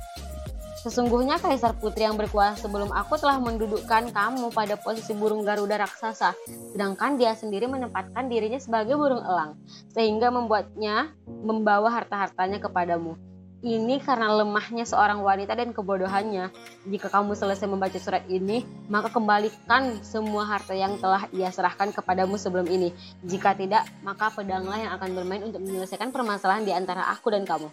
Sesungguhnya 0.83 1.39
Kaisar 1.39 1.79
Putri 1.79 2.03
yang 2.03 2.19
berkuasa 2.19 2.67
sebelum 2.67 2.91
aku 2.91 3.15
telah 3.15 3.39
mendudukkan 3.39 4.11
kamu 4.11 4.51
pada 4.51 4.75
posisi 4.75 5.15
burung 5.15 5.47
Garuda 5.47 5.79
raksasa, 5.79 6.35
sedangkan 6.75 7.15
dia 7.17 7.39
sendiri 7.39 7.71
menempatkan 7.71 8.27
dirinya 8.27 8.59
sebagai 8.59 8.99
burung 8.99 9.23
elang, 9.23 9.55
sehingga 9.95 10.35
membuatnya 10.35 11.15
membawa 11.25 11.87
harta-hartanya 11.87 12.59
kepadamu. 12.59 13.15
Ini 13.63 14.03
karena 14.03 14.43
lemahnya 14.43 14.83
seorang 14.83 15.23
wanita 15.23 15.55
dan 15.55 15.71
kebodohannya. 15.71 16.51
Jika 16.83 17.07
kamu 17.07 17.39
selesai 17.39 17.71
membaca 17.71 17.95
surat 17.95 18.27
ini, 18.27 18.67
maka 18.91 19.07
kembalikan 19.07 20.03
semua 20.03 20.43
harta 20.43 20.75
yang 20.75 20.99
telah 20.99 21.31
ia 21.31 21.47
serahkan 21.47 21.95
kepadamu 21.95 22.35
sebelum 22.35 22.67
ini. 22.67 22.91
Jika 23.23 23.55
tidak, 23.55 23.87
maka 24.03 24.35
pedanglah 24.35 24.83
yang 24.83 24.91
akan 24.99 25.15
bermain 25.15 25.47
untuk 25.47 25.63
menyelesaikan 25.63 26.11
permasalahan 26.11 26.67
di 26.67 26.75
antara 26.75 27.07
aku 27.15 27.31
dan 27.31 27.47
kamu. 27.47 27.71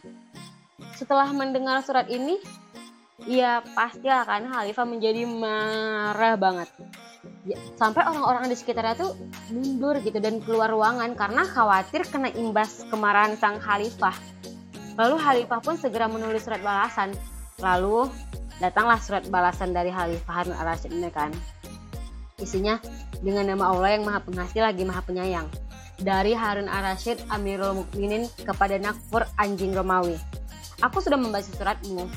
Setelah 0.93 1.34
mendengar 1.34 1.81
surat 1.81 2.05
ini, 2.05 2.38
ia 3.25 3.65
pasti 3.74 4.05
akan 4.05 4.46
Khalifah 4.46 4.86
menjadi 4.86 5.25
marah 5.25 6.38
banget. 6.38 6.69
Ya, 7.50 7.58
sampai 7.81 8.05
orang-orang 8.05 8.46
di 8.46 8.53
sekitarnya 8.53 8.93
tuh 8.93 9.17
mundur 9.50 9.98
gitu 10.05 10.22
dan 10.22 10.38
keluar 10.38 10.69
ruangan 10.69 11.17
karena 11.17 11.50
khawatir 11.50 12.05
kena 12.05 12.29
imbas 12.29 12.86
kemarahan 12.93 13.34
sang 13.41 13.58
Khalifah. 13.58 14.13
Lalu 15.00 15.15
Khalifah 15.15 15.60
pun 15.63 15.79
segera 15.79 16.12
menulis 16.12 16.44
surat 16.44 16.60
balasan. 16.60 17.15
Lalu 17.63 18.12
datanglah 18.60 19.00
surat 19.00 19.24
balasan 19.32 19.72
dari 19.72 19.96
Khalifah 19.96 20.34
Harun 20.44 20.56
al-Rasyid 20.60 20.91
ini 20.91 21.08
kan. 21.08 21.32
Isinya 22.36 22.75
dengan 23.24 23.48
nama 23.48 23.72
Allah 23.72 23.96
yang 23.96 24.03
maha 24.03 24.20
pengasih 24.20 24.60
lagi 24.60 24.84
maha 24.84 25.00
penyayang. 25.08 25.48
Dari 26.00 26.36
Harun 26.36 26.68
al-Rasyid 26.68 27.32
Amirul 27.32 27.84
Mukminin 27.84 28.27
kepada 28.44 28.75
Nakfur 28.75 29.24
anjing 29.39 29.72
Romawi. 29.72 30.20
Aku 30.79 31.03
sudah 31.03 31.20
membaca 31.20 31.44
suratmu, 31.44 32.08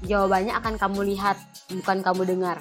Jawabannya 0.00 0.56
akan 0.56 0.80
kamu 0.80 1.12
lihat, 1.12 1.36
bukan 1.68 2.00
kamu 2.00 2.22
dengar. 2.24 2.56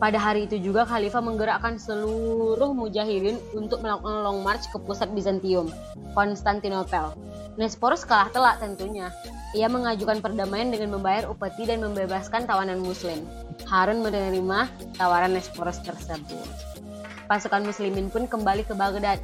Pada 0.00 0.16
hari 0.16 0.48
itu 0.48 0.56
juga 0.56 0.88
Khalifah 0.88 1.20
menggerakkan 1.20 1.76
seluruh 1.76 2.72
mujahidin 2.72 3.36
untuk 3.52 3.84
melakukan 3.84 4.24
long 4.24 4.40
march 4.40 4.64
ke 4.72 4.80
pusat 4.80 5.12
Bizantium, 5.12 5.68
Konstantinopel. 6.16 7.12
Nesporus 7.60 8.08
kalah 8.08 8.32
telak 8.32 8.64
tentunya. 8.64 9.12
Ia 9.52 9.68
mengajukan 9.68 10.24
perdamaian 10.24 10.72
dengan 10.72 10.96
membayar 10.96 11.28
upeti 11.28 11.68
dan 11.68 11.84
membebaskan 11.84 12.48
tawanan 12.48 12.80
muslim. 12.80 13.28
Harun 13.68 14.00
menerima 14.00 14.72
tawaran 14.96 15.36
Nesporus 15.36 15.84
tersebut. 15.84 16.48
Pasukan 17.28 17.60
muslimin 17.68 18.08
pun 18.08 18.24
kembali 18.24 18.64
ke 18.64 18.72
Baghdad. 18.72 19.20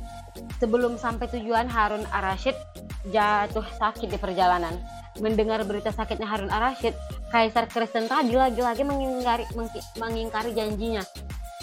Sebelum 0.60 1.00
sampai 1.00 1.24
tujuan 1.32 1.72
Harun 1.72 2.04
ar-Rasyid 2.12 2.52
jatuh 3.12 3.66
sakit 3.78 4.10
di 4.10 4.18
perjalanan 4.18 4.74
mendengar 5.20 5.64
berita 5.64 5.92
sakitnya 5.92 6.28
Harun 6.28 6.52
al-Rashid, 6.52 6.92
Kaisar 7.32 7.68
Kristen 7.68 8.08
tadi 8.08 8.36
lagi-lagi 8.36 8.84
mengingkari, 8.84 9.44
mengingkari 9.98 10.50
janjinya. 10.52 11.02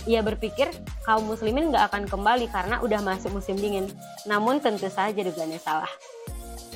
Ia 0.04 0.20
berpikir 0.20 0.68
kaum 1.08 1.24
muslimin 1.24 1.72
gak 1.72 1.94
akan 1.94 2.04
kembali 2.12 2.52
karena 2.52 2.84
udah 2.84 3.00
masuk 3.00 3.40
musim 3.40 3.56
dingin. 3.56 3.88
Namun 4.28 4.60
tentu 4.60 4.92
saja 4.92 5.16
dugaannya 5.16 5.60
salah. 5.62 5.92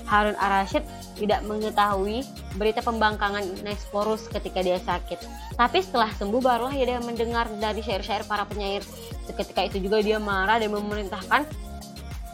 Harun 0.07 0.39
al-Rashid 0.39 0.87
tidak 1.19 1.43
mengetahui 1.43 2.23
berita 2.55 2.79
pembangkangan 2.79 3.43
Nesporus 3.67 4.31
ketika 4.31 4.63
dia 4.63 4.79
sakit. 4.79 5.19
Tapi 5.59 5.83
setelah 5.83 6.07
sembuh 6.15 6.39
barulah 6.39 6.71
ia 6.71 7.03
mendengar 7.03 7.51
dari 7.59 7.83
syair-syair 7.83 8.23
para 8.23 8.47
penyair. 8.47 8.87
Seketika 9.27 9.67
itu 9.67 9.83
juga 9.83 9.99
dia 9.99 10.15
marah 10.15 10.63
dan 10.63 10.71
memerintahkan 10.71 11.66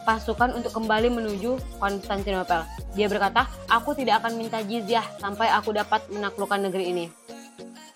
pasukan 0.04 0.52
untuk 0.54 0.76
kembali 0.76 1.08
menuju 1.10 1.80
Konstantinopel. 1.80 2.62
Dia 2.92 3.08
berkata, 3.08 3.48
aku 3.66 3.96
tidak 3.96 4.22
akan 4.22 4.36
minta 4.36 4.60
jizyah 4.60 5.04
sampai 5.18 5.48
aku 5.50 5.72
dapat 5.72 6.04
menaklukkan 6.12 6.60
negeri 6.68 6.84
ini. 6.92 7.06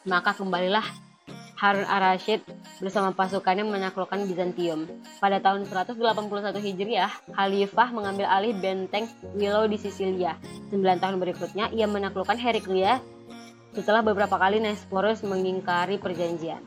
Maka 0.09 0.33
kembalilah 0.33 0.85
Harun 1.59 1.85
ar-Rasyid 1.85 2.40
bersama 2.79 3.11
pasukannya 3.12 3.66
menaklukkan 3.66 4.25
Bizantium. 4.31 4.87
Pada 5.18 5.42
tahun 5.42 5.66
181 5.66 6.55
Hijriah, 6.55 7.12
Khalifah 7.35 7.88
mengambil 7.90 8.31
alih 8.31 8.55
benteng 8.57 9.11
Willow 9.35 9.66
di 9.66 9.77
Sisilia. 9.77 10.38
Sembilan 10.71 11.03
tahun 11.03 11.18
berikutnya, 11.18 11.75
ia 11.75 11.90
menaklukkan 11.90 12.38
Heraclea 12.38 13.03
setelah 13.75 14.07
beberapa 14.07 14.38
kali 14.38 14.62
Nesporus 14.62 15.27
mengingkari 15.27 15.99
perjanjian. 15.99 16.62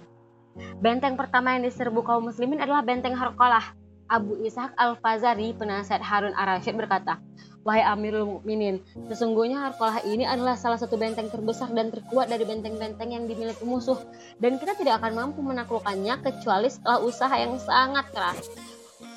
Benteng 0.84 1.16
pertama 1.16 1.56
yang 1.56 1.64
diserbu 1.64 2.04
kaum 2.04 2.28
muslimin 2.28 2.60
adalah 2.60 2.84
benteng 2.84 3.16
Harqalah 3.16 3.81
Abu 4.12 4.36
Ishaq 4.44 4.76
Al-Fazari, 4.76 5.56
penasihat 5.56 6.04
Harun 6.04 6.36
ar-Rasyid 6.36 6.76
berkata, 6.76 7.24
Wahai 7.64 7.86
Amirul 7.88 8.28
Mukminin, 8.28 8.84
sesungguhnya 9.08 9.64
Harqalah 9.64 10.04
ini 10.04 10.28
adalah 10.28 10.60
salah 10.60 10.76
satu 10.76 11.00
benteng 11.00 11.32
terbesar 11.32 11.72
dan 11.72 11.94
terkuat 11.94 12.28
dari 12.28 12.44
benteng-benteng 12.44 13.14
yang 13.14 13.24
dimiliki 13.30 13.64
musuh 13.64 14.02
dan 14.42 14.60
kita 14.60 14.76
tidak 14.76 15.00
akan 15.00 15.14
mampu 15.14 15.40
menaklukkannya 15.46 16.26
kecuali 16.26 16.68
setelah 16.68 17.00
usaha 17.06 17.36
yang 17.38 17.56
sangat 17.62 18.10
keras. 18.12 18.50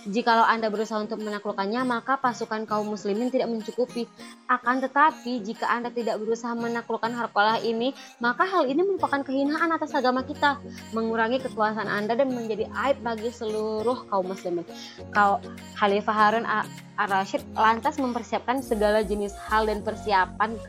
Jikalau 0.05 0.45
Anda 0.45 0.69
berusaha 0.69 1.01
untuk 1.01 1.25
menaklukkannya, 1.25 1.81
maka 1.89 2.21
pasukan 2.21 2.69
kaum 2.69 2.93
muslimin 2.93 3.33
tidak 3.33 3.49
mencukupi. 3.49 4.05
Akan 4.53 4.85
tetapi, 4.85 5.41
jika 5.41 5.65
Anda 5.65 5.89
tidak 5.89 6.21
berusaha 6.21 6.53
menaklukkan 6.53 7.09
Harqalah 7.09 7.65
ini, 7.65 7.97
maka 8.21 8.45
hal 8.45 8.69
ini 8.69 8.85
merupakan 8.85 9.25
kehinaan 9.25 9.73
atas 9.73 9.97
agama 9.97 10.21
kita, 10.29 10.61
mengurangi 10.93 11.41
kekuasaan 11.41 11.89
Anda 11.89 12.21
dan 12.21 12.37
menjadi 12.37 12.69
aib 12.85 13.01
bagi 13.01 13.33
seluruh 13.33 14.05
kaum 14.13 14.29
muslimin. 14.29 14.69
Kau 15.09 15.41
Khalifah 15.81 16.17
Harun 16.17 16.45
ar-Rasyid 17.01 17.57
lantas 17.57 17.97
mempersiapkan 17.97 18.61
segala 18.61 19.01
jenis 19.01 19.33
hal 19.49 19.65
dan 19.65 19.81
persiapan 19.81 20.61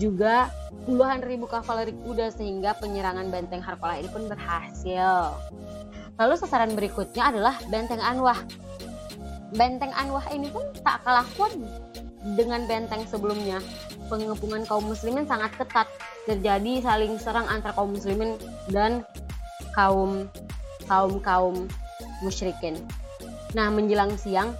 juga 0.00 0.48
puluhan 0.88 1.20
ribu 1.24 1.44
kavaleri 1.44 1.92
kuda 2.04 2.32
sehingga 2.32 2.72
penyerangan 2.80 3.28
benteng 3.28 3.60
Harqalah 3.60 4.00
ini 4.00 4.08
pun 4.08 4.28
berhasil. 4.32 5.36
Lalu 6.16 6.34
sasaran 6.40 6.72
berikutnya 6.72 7.28
adalah 7.28 7.54
Benteng 7.68 8.00
Anwah. 8.00 8.40
Benteng 9.52 9.92
Anwah 9.92 10.24
ini 10.32 10.48
pun 10.48 10.64
tak 10.80 11.04
kalah 11.04 11.28
kuat 11.36 11.52
dengan 12.34 12.66
benteng 12.66 13.06
sebelumnya. 13.06 13.62
Pengepungan 14.10 14.66
kaum 14.66 14.90
muslimin 14.90 15.28
sangat 15.28 15.54
ketat. 15.54 15.86
Terjadi 16.26 16.82
saling 16.82 17.14
serang 17.22 17.46
antara 17.46 17.76
kaum 17.76 17.94
muslimin 17.94 18.34
dan 18.72 19.06
kaum 19.76 20.26
kaum 20.90 21.22
kaum 21.22 21.70
musyrikin. 22.24 22.80
Nah, 23.54 23.70
menjelang 23.70 24.18
siang, 24.18 24.56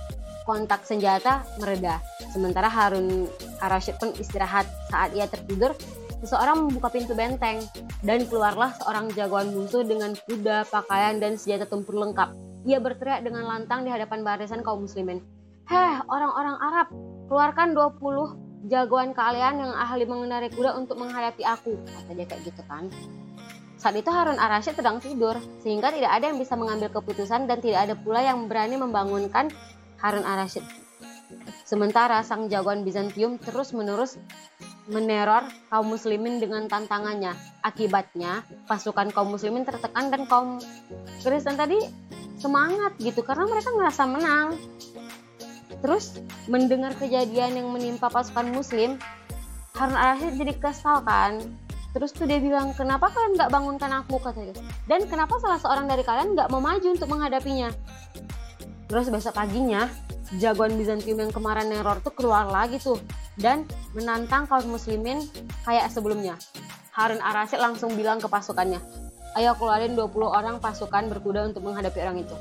kontak 0.46 0.86
senjata 0.86 1.42
mereda. 1.58 1.98
Sementara 2.30 2.70
Harun 2.70 3.26
Arasyid 3.58 3.98
pun 3.98 4.14
istirahat. 4.14 4.68
Saat 4.92 5.16
ia 5.18 5.26
tertidur, 5.26 5.74
seseorang 6.22 6.68
membuka 6.68 6.88
pintu 6.92 7.12
benteng 7.12 7.60
dan 8.00 8.24
keluarlah 8.28 8.72
seorang 8.80 9.12
jagoan 9.12 9.52
musuh 9.52 9.84
dengan 9.84 10.16
kuda, 10.16 10.68
pakaian, 10.68 11.20
dan 11.20 11.36
senjata 11.36 11.68
tempur 11.68 11.96
lengkap. 11.98 12.32
Ia 12.66 12.78
berteriak 12.82 13.22
dengan 13.22 13.46
lantang 13.46 13.86
di 13.86 13.90
hadapan 13.92 14.26
barisan 14.26 14.64
kaum 14.64 14.84
muslimin. 14.88 15.22
Heh, 15.66 15.94
orang-orang 16.06 16.56
Arab, 16.62 16.88
keluarkan 17.26 17.74
20 17.74 18.70
jagoan 18.70 19.14
kalian 19.14 19.62
yang 19.62 19.72
ahli 19.74 20.06
mengendarai 20.06 20.50
kuda 20.50 20.74
untuk 20.78 20.98
menghadapi 20.98 21.42
aku. 21.46 21.78
Kata 21.86 22.10
dia 22.14 22.26
kayak 22.26 22.42
gitu 22.46 22.62
kan. 22.66 22.90
Saat 23.76 23.94
itu 24.00 24.08
Harun 24.08 24.40
ar-Rasyid 24.40 24.74
sedang 24.74 24.98
tidur, 24.98 25.36
sehingga 25.60 25.92
tidak 25.92 26.10
ada 26.10 26.32
yang 26.32 26.40
bisa 26.40 26.56
mengambil 26.56 26.90
keputusan 26.90 27.44
dan 27.44 27.60
tidak 27.60 27.86
ada 27.86 27.94
pula 27.94 28.24
yang 28.24 28.48
berani 28.48 28.80
membangunkan 28.80 29.52
Harun 30.00 30.24
ar-Rasyid. 30.24 30.85
Sementara 31.66 32.22
sang 32.22 32.46
jagoan 32.46 32.86
Bizantium 32.86 33.42
terus-menerus 33.42 34.18
meneror 34.86 35.42
kaum 35.66 35.90
muslimin 35.90 36.38
dengan 36.38 36.70
tantangannya. 36.70 37.34
Akibatnya, 37.66 38.46
pasukan 38.70 39.10
kaum 39.10 39.34
muslimin 39.34 39.66
tertekan 39.66 40.14
dan 40.14 40.30
kaum 40.30 40.62
Kristen 41.26 41.58
tadi 41.58 41.82
semangat 42.38 42.94
gitu 43.02 43.26
karena 43.26 43.50
mereka 43.50 43.74
merasa 43.74 44.06
menang. 44.06 44.54
Terus 45.82 46.22
mendengar 46.46 46.94
kejadian 46.94 47.58
yang 47.58 47.68
menimpa 47.74 48.06
pasukan 48.08 48.48
muslim, 48.54 48.96
Harun 49.74 49.98
al-Rashid 49.98 50.38
jadi 50.38 50.54
kesal 50.56 51.02
kan. 51.04 51.42
Terus 51.92 52.12
tuh 52.12 52.28
dia 52.28 52.36
bilang, 52.36 52.76
kenapa 52.76 53.08
kalian 53.08 53.40
nggak 53.40 53.50
bangunkan 53.52 53.90
aku 54.04 54.20
katanya. 54.20 54.52
Dan 54.84 55.08
kenapa 55.08 55.40
salah 55.40 55.56
seorang 55.56 55.88
dari 55.88 56.04
kalian 56.04 56.36
nggak 56.36 56.48
mau 56.52 56.60
maju 56.60 56.88
untuk 56.92 57.08
menghadapinya? 57.08 57.72
Terus 58.86 59.08
besok 59.10 59.34
paginya, 59.34 59.88
jagoan 60.36 60.74
Bizantium 60.74 61.22
yang 61.22 61.32
kemarin 61.32 61.70
neror 61.70 62.02
tuh 62.02 62.10
keluar 62.10 62.50
lagi 62.50 62.82
tuh 62.82 62.98
dan 63.38 63.62
menantang 63.94 64.50
kaum 64.50 64.66
muslimin 64.66 65.22
kayak 65.62 65.88
sebelumnya. 65.92 66.34
Harun 66.96 67.20
Arasid 67.20 67.60
langsung 67.60 67.92
bilang 67.92 68.18
ke 68.18 68.26
pasukannya, 68.26 68.80
ayo 69.36 69.52
keluarin 69.60 69.92
20 69.92 70.16
orang 70.26 70.56
pasukan 70.58 71.12
berkuda 71.12 71.44
untuk 71.52 71.62
menghadapi 71.62 72.00
orang 72.00 72.24
itu. 72.24 72.36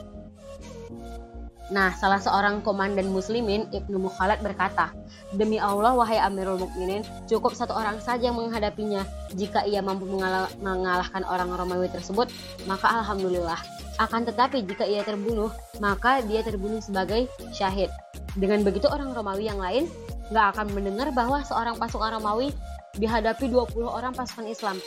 Nah, 1.74 1.98
salah 1.98 2.22
seorang 2.22 2.62
komandan 2.62 3.10
muslimin, 3.10 3.66
Ibnu 3.74 3.98
Mukhalad 3.98 4.38
berkata, 4.46 4.94
Demi 5.34 5.58
Allah, 5.58 5.98
wahai 5.98 6.22
Amirul 6.22 6.62
Mukminin, 6.62 7.02
cukup 7.26 7.58
satu 7.58 7.74
orang 7.74 7.98
saja 8.06 8.30
yang 8.30 8.38
menghadapinya. 8.38 9.02
Jika 9.34 9.66
ia 9.66 9.82
mampu 9.82 10.06
mengalah 10.06 10.46
mengalahkan 10.62 11.26
orang 11.26 11.50
Romawi 11.50 11.90
tersebut, 11.90 12.30
maka 12.70 12.86
Alhamdulillah. 13.02 13.58
Akan 13.96 14.28
tetapi 14.28 14.68
jika 14.68 14.84
ia 14.84 15.02
terbunuh, 15.08 15.52
maka 15.80 16.20
dia 16.26 16.44
terbunuh 16.44 16.84
sebagai 16.84 17.32
syahid. 17.56 17.88
Dengan 18.36 18.68
begitu 18.68 18.92
orang 18.92 19.16
Romawi 19.16 19.48
yang 19.48 19.60
lain 19.64 19.88
nggak 20.34 20.58
akan 20.58 20.68
mendengar 20.76 21.16
bahwa 21.16 21.40
seorang 21.48 21.80
pasukan 21.80 22.20
Romawi 22.20 22.52
dihadapi 23.00 23.48
20 23.48 23.88
orang 23.88 24.12
pasukan 24.12 24.48
Islam. 24.52 24.78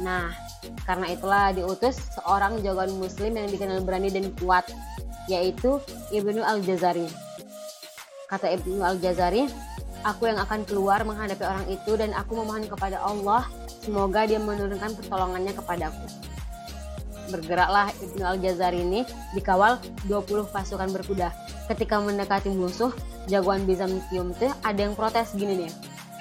Nah, 0.00 0.32
karena 0.84 1.06
itulah 1.12 1.54
diutus 1.54 1.96
seorang 2.18 2.60
jagoan 2.60 2.92
muslim 2.98 3.36
yang 3.38 3.48
dikenal 3.48 3.80
berani 3.84 4.10
dan 4.12 4.28
kuat 4.36 4.68
yaitu 5.30 5.80
Ibnu 6.12 6.44
Al-Jazari. 6.44 7.08
Kata 8.28 8.52
Ibnu 8.52 8.84
Al-Jazari, 8.84 9.48
aku 10.04 10.28
yang 10.28 10.36
akan 10.36 10.68
keluar 10.68 11.00
menghadapi 11.06 11.44
orang 11.44 11.66
itu 11.72 11.96
dan 11.96 12.12
aku 12.12 12.36
memohon 12.36 12.68
kepada 12.68 13.00
Allah 13.00 13.48
semoga 13.80 14.28
dia 14.28 14.40
menurunkan 14.40 14.96
pertolongannya 14.96 15.52
kepadaku. 15.56 16.23
Bergeraklah 17.32 17.88
Ibnu 18.04 18.22
Al-Jazari 18.24 18.84
ini 18.84 19.00
dikawal 19.32 19.80
20 20.08 20.48
pasukan 20.52 20.88
berkuda. 20.92 21.32
Ketika 21.72 22.00
mendekati 22.00 22.52
musuh, 22.52 22.92
jagoan 23.30 23.64
Bizantium 23.64 24.36
itu 24.36 24.52
ada 24.60 24.80
yang 24.80 24.92
protes 24.92 25.32
gini 25.32 25.64
nih. 25.64 25.72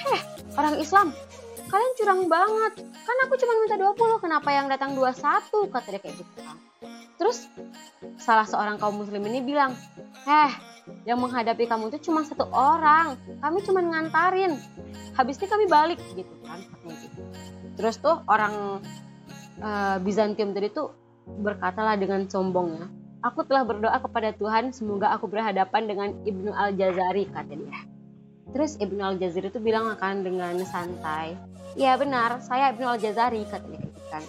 Heh, 0.04 0.20
orang 0.56 0.80
Islam, 0.80 1.12
kalian 1.68 1.94
curang 2.00 2.22
banget. 2.32 2.74
Kan 3.04 3.18
aku 3.28 3.34
cuma 3.36 3.54
minta 3.60 3.76
20, 3.76 4.24
kenapa 4.24 4.50
yang 4.56 4.72
datang 4.72 4.96
21? 4.96 5.68
Kata 5.68 5.88
dia 5.92 6.00
kayak 6.00 6.16
gitu. 6.22 6.39
Terus 7.20 7.48
salah 8.20 8.48
seorang 8.48 8.80
kaum 8.80 9.00
muslim 9.00 9.24
ini 9.28 9.44
bilang, 9.44 9.76
"Eh, 10.28 10.52
yang 11.08 11.20
menghadapi 11.20 11.68
kamu 11.68 11.92
itu 11.94 12.12
cuma 12.12 12.24
satu 12.24 12.48
orang. 12.52 13.16
Kami 13.39 13.60
cuma 13.63 13.80
ngantarin. 13.84 14.60
Habis 15.16 15.39
ini 15.39 15.48
kami 15.48 15.66
balik 15.68 16.00
gitu 16.16 16.32
kan." 16.44 16.63
Terus 17.74 17.98
tuh 17.98 18.22
orang 18.30 18.84
uh, 19.60 19.98
Bizantium 20.02 20.56
tadi 20.56 20.72
tuh 20.74 20.94
berkatalah 21.26 22.00
dengan 22.00 22.26
sombongnya, 22.30 22.89
"Aku 23.22 23.46
telah 23.46 23.68
berdoa 23.68 23.98
kepada 24.02 24.34
Tuhan 24.34 24.72
semoga 24.72 25.12
aku 25.13 25.30
berhadapan 25.30 25.86
dengan 25.86 26.10
Ibnu 26.24 26.52
Al-Jazari," 26.54 27.30
kata 27.30 27.54
dia. 27.54 27.80
Terus 28.54 28.78
Ibnu 28.80 29.02
Al-Jazari 29.02 29.50
itu 29.50 29.60
bilang 29.62 29.89
akan 29.94 30.26
dengan 30.26 30.56
santai, 30.66 31.38
"Ya 31.78 31.98
benar, 32.00 32.42
saya 32.42 32.74
Ibnu 32.74 32.86
Al-Jazari," 32.98 33.44
kata 33.50 33.66
dia 33.70 33.82
gitu 33.84 34.02
kan. 34.10 34.24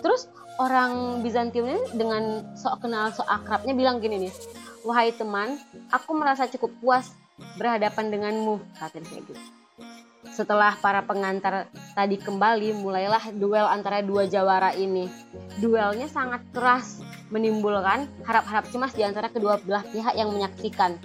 Terus 0.00 0.28
orang 0.60 1.24
Bizantium 1.24 1.72
ini 1.72 1.80
dengan 1.96 2.44
sok 2.52 2.84
kenal 2.84 3.08
sok 3.16 3.24
akrabnya 3.24 3.72
bilang 3.72 3.96
gini 4.04 4.28
nih 4.28 4.34
wahai 4.84 5.08
teman 5.16 5.56
aku 5.88 6.12
merasa 6.12 6.44
cukup 6.52 6.68
puas 6.84 7.08
berhadapan 7.56 8.12
denganmu 8.12 8.60
kata 8.76 9.00
dia 9.00 9.24
gitu 9.24 9.59
setelah 10.40 10.72
para 10.80 11.04
pengantar 11.04 11.68
tadi 11.92 12.16
kembali 12.16 12.80
mulailah 12.80 13.28
duel 13.36 13.68
antara 13.68 14.00
dua 14.00 14.24
jawara 14.24 14.72
ini. 14.72 15.04
Duelnya 15.60 16.08
sangat 16.08 16.40
keras 16.56 17.04
menimbulkan 17.28 18.08
harap-harap 18.24 18.64
cemas 18.72 18.96
di 18.96 19.04
antara 19.04 19.28
kedua 19.28 19.60
belah 19.60 19.84
pihak 19.84 20.16
yang 20.16 20.32
menyaksikan. 20.32 20.96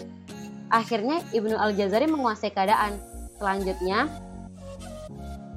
Akhirnya 0.71 1.19
Ibnu 1.35 1.59
Al-Jazari 1.59 2.07
menguasai 2.07 2.55
keadaan. 2.55 2.95
Selanjutnya 3.35 4.07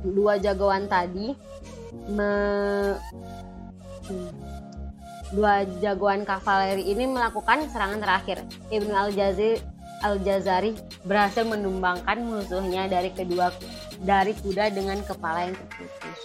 dua 0.02 0.42
jagoan 0.42 0.90
tadi 0.90 1.38
me 2.10 2.32
Dua 5.28 5.60
jagoan 5.84 6.24
kavaleri 6.24 6.88
ini 6.88 7.04
melakukan 7.04 7.68
serangan 7.68 8.00
terakhir. 8.00 8.40
Ibnu 8.72 8.88
Al-Jazari 8.96 9.60
Al-Jazari 10.04 10.74
berhasil 11.04 11.42
menumbangkan 11.46 12.20
musuhnya 12.22 12.86
dari 12.86 13.10
kedua 13.14 13.50
dari 14.02 14.34
kuda 14.34 14.70
dengan 14.70 15.02
kepala 15.02 15.50
yang 15.50 15.56
terputus. 15.58 16.18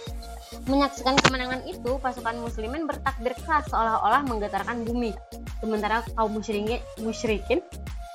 Menyaksikan 0.64 1.18
kemenangan 1.20 1.66
itu, 1.68 2.00
pasukan 2.00 2.40
muslimin 2.40 2.88
bertakbir 2.88 3.36
keras 3.44 3.68
seolah-olah 3.68 4.24
menggetarkan 4.24 4.86
bumi. 4.86 5.12
Sementara 5.60 6.00
kaum 6.16 6.40
musyrikin, 6.40 6.80
musyrikin 7.02 7.60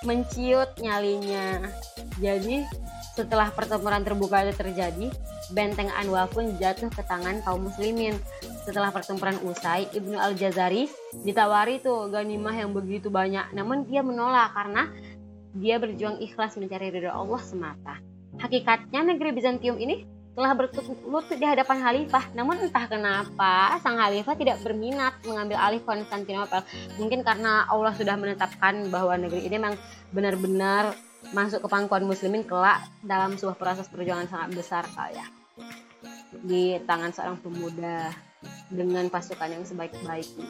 menciut 0.08 0.72
nyalinya. 0.80 1.60
Jadi 2.18 2.64
setelah 3.14 3.52
pertempuran 3.52 4.02
terbuka 4.08 4.48
itu 4.48 4.56
terjadi, 4.56 5.08
benteng 5.52 5.92
Anwa 5.92 6.26
pun 6.32 6.56
jatuh 6.56 6.88
ke 6.88 7.04
tangan 7.04 7.44
kaum 7.44 7.68
muslimin. 7.68 8.16
Setelah 8.64 8.94
pertempuran 8.96 9.36
usai, 9.44 9.92
Ibnu 9.92 10.16
Al-Jazari 10.16 10.88
ditawari 11.26 11.84
tuh 11.84 12.08
ganimah 12.08 12.56
yang 12.56 12.72
begitu 12.72 13.12
banyak. 13.12 13.52
Namun 13.52 13.84
dia 13.90 14.06
menolak 14.06 14.56
karena 14.56 14.88
dia 15.56 15.82
berjuang 15.82 16.22
ikhlas 16.22 16.58
mencari 16.58 16.94
ridho 16.94 17.10
Allah 17.10 17.42
semata. 17.42 17.96
Hakikatnya 18.38 19.02
negeri 19.04 19.34
Bizantium 19.34 19.82
ini 19.82 20.06
telah 20.38 20.56
berlutut 20.56 21.36
di 21.36 21.46
hadapan 21.46 21.78
khalifah. 21.84 22.32
Namun 22.38 22.62
entah 22.64 22.86
kenapa 22.88 23.76
sang 23.84 24.00
khalifah 24.00 24.36
tidak 24.38 24.62
berminat 24.64 25.18
mengambil 25.26 25.58
alih 25.60 25.82
Konstantinopel. 25.84 26.64
Mungkin 27.02 27.26
karena 27.26 27.68
Allah 27.68 27.92
sudah 27.98 28.16
menetapkan 28.16 28.88
bahwa 28.88 29.18
negeri 29.20 29.50
ini 29.50 29.58
memang 29.60 29.76
benar-benar 30.16 30.96
masuk 31.36 31.66
ke 31.66 31.68
pangkuan 31.68 32.08
muslimin 32.08 32.48
kelak 32.48 32.80
dalam 33.04 33.36
sebuah 33.36 33.60
proses 33.60 33.92
perjuangan 33.92 34.32
sangat 34.32 34.50
besar 34.56 34.84
kali 34.88 35.20
ya 35.20 35.28
di 36.46 36.78
tangan 36.86 37.12
seorang 37.12 37.38
pemuda 37.42 38.14
dengan 38.72 39.10
pasukan 39.12 39.50
yang 39.52 39.64
sebaik-baiknya. 39.66 40.48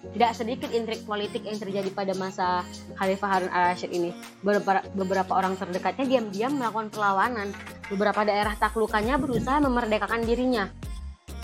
Tidak 0.00 0.32
sedikit 0.32 0.72
intrik 0.72 1.04
politik 1.04 1.44
yang 1.44 1.60
terjadi 1.60 1.92
pada 1.92 2.16
masa 2.16 2.64
Khalifah 2.96 3.28
Harun 3.28 3.52
al-Rashid 3.52 3.92
ini. 3.92 4.16
Beberapa, 4.40 4.80
beberapa 4.96 5.32
orang 5.36 5.60
terdekatnya 5.60 6.08
diam-diam 6.08 6.56
melakukan 6.56 6.88
perlawanan. 6.88 7.52
Beberapa 7.92 8.24
daerah 8.24 8.56
taklukannya 8.56 9.20
berusaha 9.20 9.60
memerdekakan 9.60 10.24
dirinya. 10.24 10.72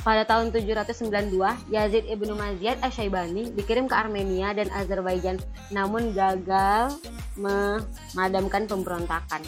Pada 0.06 0.22
tahun 0.22 0.54
792, 0.54 1.34
Yazid 1.66 2.06
ibnu 2.06 2.38
Maziyad 2.38 2.78
Asyaibani 2.78 3.50
dikirim 3.52 3.90
ke 3.90 3.94
Armenia 3.98 4.54
dan 4.54 4.70
Azerbaijan, 4.70 5.42
namun 5.74 6.14
gagal 6.14 6.94
memadamkan 7.34 8.70
pemberontakan. 8.70 9.42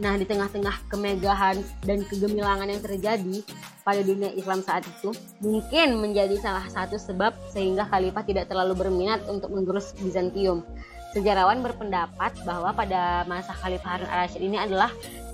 Nah, 0.00 0.16
di 0.16 0.24
tengah-tengah 0.24 0.88
kemegahan 0.88 1.60
dan 1.84 2.00
kegemilangan 2.08 2.72
yang 2.72 2.80
terjadi 2.80 3.44
pada 3.84 4.00
dunia 4.00 4.32
Islam 4.32 4.64
saat 4.64 4.88
itu, 4.88 5.12
mungkin 5.44 6.00
menjadi 6.00 6.40
salah 6.40 6.64
satu 6.72 6.96
sebab 6.96 7.36
sehingga 7.52 7.84
khalifah 7.84 8.24
tidak 8.24 8.48
terlalu 8.48 8.80
berminat 8.80 9.20
untuk 9.28 9.52
mengurus 9.52 9.92
Bizantium. 10.00 10.64
Sejarawan 11.12 11.60
berpendapat 11.60 12.32
bahwa 12.48 12.72
pada 12.72 13.28
masa 13.28 13.50
Khalifah 13.50 13.98
Harun 13.98 14.08
al-Rashid 14.08 14.40
ini 14.46 14.56
adalah 14.56 14.88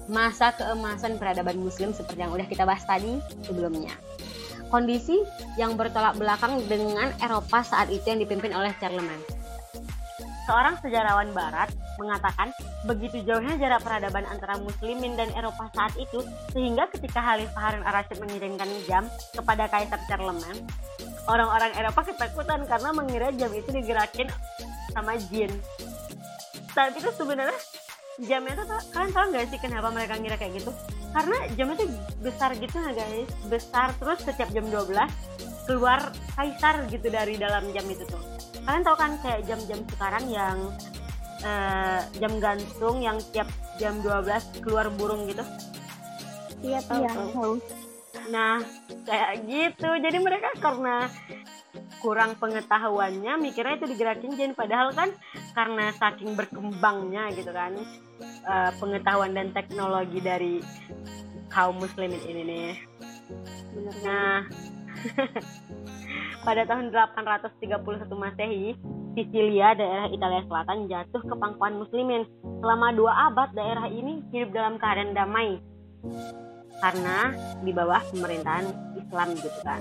masa 0.08 0.50
keemasan 0.56 1.20
peradaban 1.20 1.60
muslim 1.60 1.92
seperti 1.92 2.24
yang 2.26 2.32
udah 2.32 2.48
kita 2.48 2.64
bahas 2.64 2.82
tadi 2.88 3.20
sebelumnya. 3.44 3.92
Kondisi 4.72 5.20
yang 5.60 5.78
bertolak 5.78 6.18
belakang 6.18 6.58
dengan 6.66 7.12
Eropa 7.22 7.62
saat 7.62 7.92
itu 7.92 8.02
yang 8.08 8.18
dipimpin 8.18 8.56
oleh 8.56 8.72
Charlemagne. 8.82 9.35
Seorang 10.46 10.78
sejarawan 10.78 11.34
barat 11.34 11.74
mengatakan 11.98 12.54
begitu 12.86 13.18
jauhnya 13.26 13.58
jarak 13.58 13.82
peradaban 13.82 14.22
antara 14.30 14.54
muslimin 14.62 15.18
dan 15.18 15.26
Eropa 15.34 15.66
saat 15.74 15.90
itu 15.98 16.22
sehingga 16.54 16.86
ketika 16.94 17.18
Khalifah 17.18 17.58
Harun 17.58 17.82
al-Rashid 17.82 18.22
mengirimkan 18.22 18.70
jam 18.86 19.10
kepada 19.34 19.66
Kaisar 19.66 19.98
Charlemagne, 20.06 20.62
orang-orang 21.26 21.74
Eropa 21.74 22.06
ketakutan 22.06 22.62
karena 22.62 22.90
mengira 22.94 23.28
jam 23.34 23.50
itu 23.50 23.74
digerakin 23.74 24.30
sama 24.94 25.18
jin. 25.18 25.50
Saat 26.70 26.94
itu 26.94 27.10
sebenarnya 27.10 27.58
jamnya 28.22 28.54
tuh 28.56 28.66
kalian 28.96 29.12
tahu 29.12 29.24
nggak 29.34 29.44
sih 29.52 29.60
kenapa 29.60 29.88
mereka 29.92 30.16
ngira 30.16 30.36
kayak 30.40 30.62
gitu 30.62 30.72
karena 31.12 31.36
jamnya 31.52 31.76
tuh 31.84 31.88
besar 32.24 32.50
gitu 32.56 32.76
nah 32.80 32.92
guys 32.96 33.28
besar 33.48 33.88
terus 34.00 34.18
setiap 34.24 34.48
jam 34.56 34.64
12 34.72 34.88
keluar 35.66 36.14
kaisar 36.38 36.86
gitu 36.88 37.10
dari 37.10 37.36
dalam 37.36 37.68
jam 37.74 37.84
itu 37.90 38.06
tuh. 38.06 38.22
Kalian 38.66 38.82
tahu 38.82 38.96
kan 38.98 39.12
kayak 39.22 39.46
jam-jam 39.46 39.80
sekarang 39.94 40.24
yang 40.30 40.58
uh, 41.42 42.00
jam 42.18 42.32
gantung 42.38 42.96
yang 43.02 43.18
tiap 43.30 43.50
jam 43.76 43.98
12 44.00 44.62
keluar 44.64 44.88
burung 44.94 45.26
gitu? 45.28 45.44
Iya 46.64 46.80
tahu 46.86 47.02
iya, 47.04 47.10
tahu. 47.12 47.52
Nah 48.32 48.62
kayak 49.04 49.32
gitu. 49.46 49.90
Jadi 50.00 50.18
mereka 50.18 50.50
karena 50.58 51.06
kurang 52.00 52.36
pengetahuannya 52.38 53.40
mikirnya 53.40 53.80
itu 53.82 53.86
digerakin 53.90 54.32
jin 54.36 54.52
padahal 54.52 54.92
kan 54.92 55.10
karena 55.56 55.90
saking 55.96 56.36
berkembangnya 56.36 57.32
gitu 57.32 57.50
kan 57.50 57.72
uh, 58.46 58.70
pengetahuan 58.76 59.32
dan 59.32 59.50
teknologi 59.50 60.20
dari 60.20 60.60
kaum 61.50 61.80
muslimin 61.80 62.20
ini 62.28 62.42
nih. 62.44 62.72
Nah 64.04 64.44
pada 66.46 66.62
tahun 66.66 66.94
831 66.94 68.06
Masehi 68.14 68.76
Sisilia 69.16 69.72
daerah 69.72 70.12
Italia 70.12 70.44
Selatan 70.44 70.92
jatuh 70.92 71.22
ke 71.24 71.34
pangkuan 71.40 71.80
muslimin. 71.80 72.28
Selama 72.60 72.92
dua 72.92 73.32
abad 73.32 73.48
daerah 73.56 73.88
ini 73.88 74.20
hidup 74.28 74.52
dalam 74.52 74.76
keadaan 74.76 75.16
damai. 75.16 75.56
Karena 76.84 77.32
di 77.64 77.72
bawah 77.72 78.04
pemerintahan 78.12 78.68
Islam 79.00 79.28
gitu 79.40 79.60
kan 79.64 79.80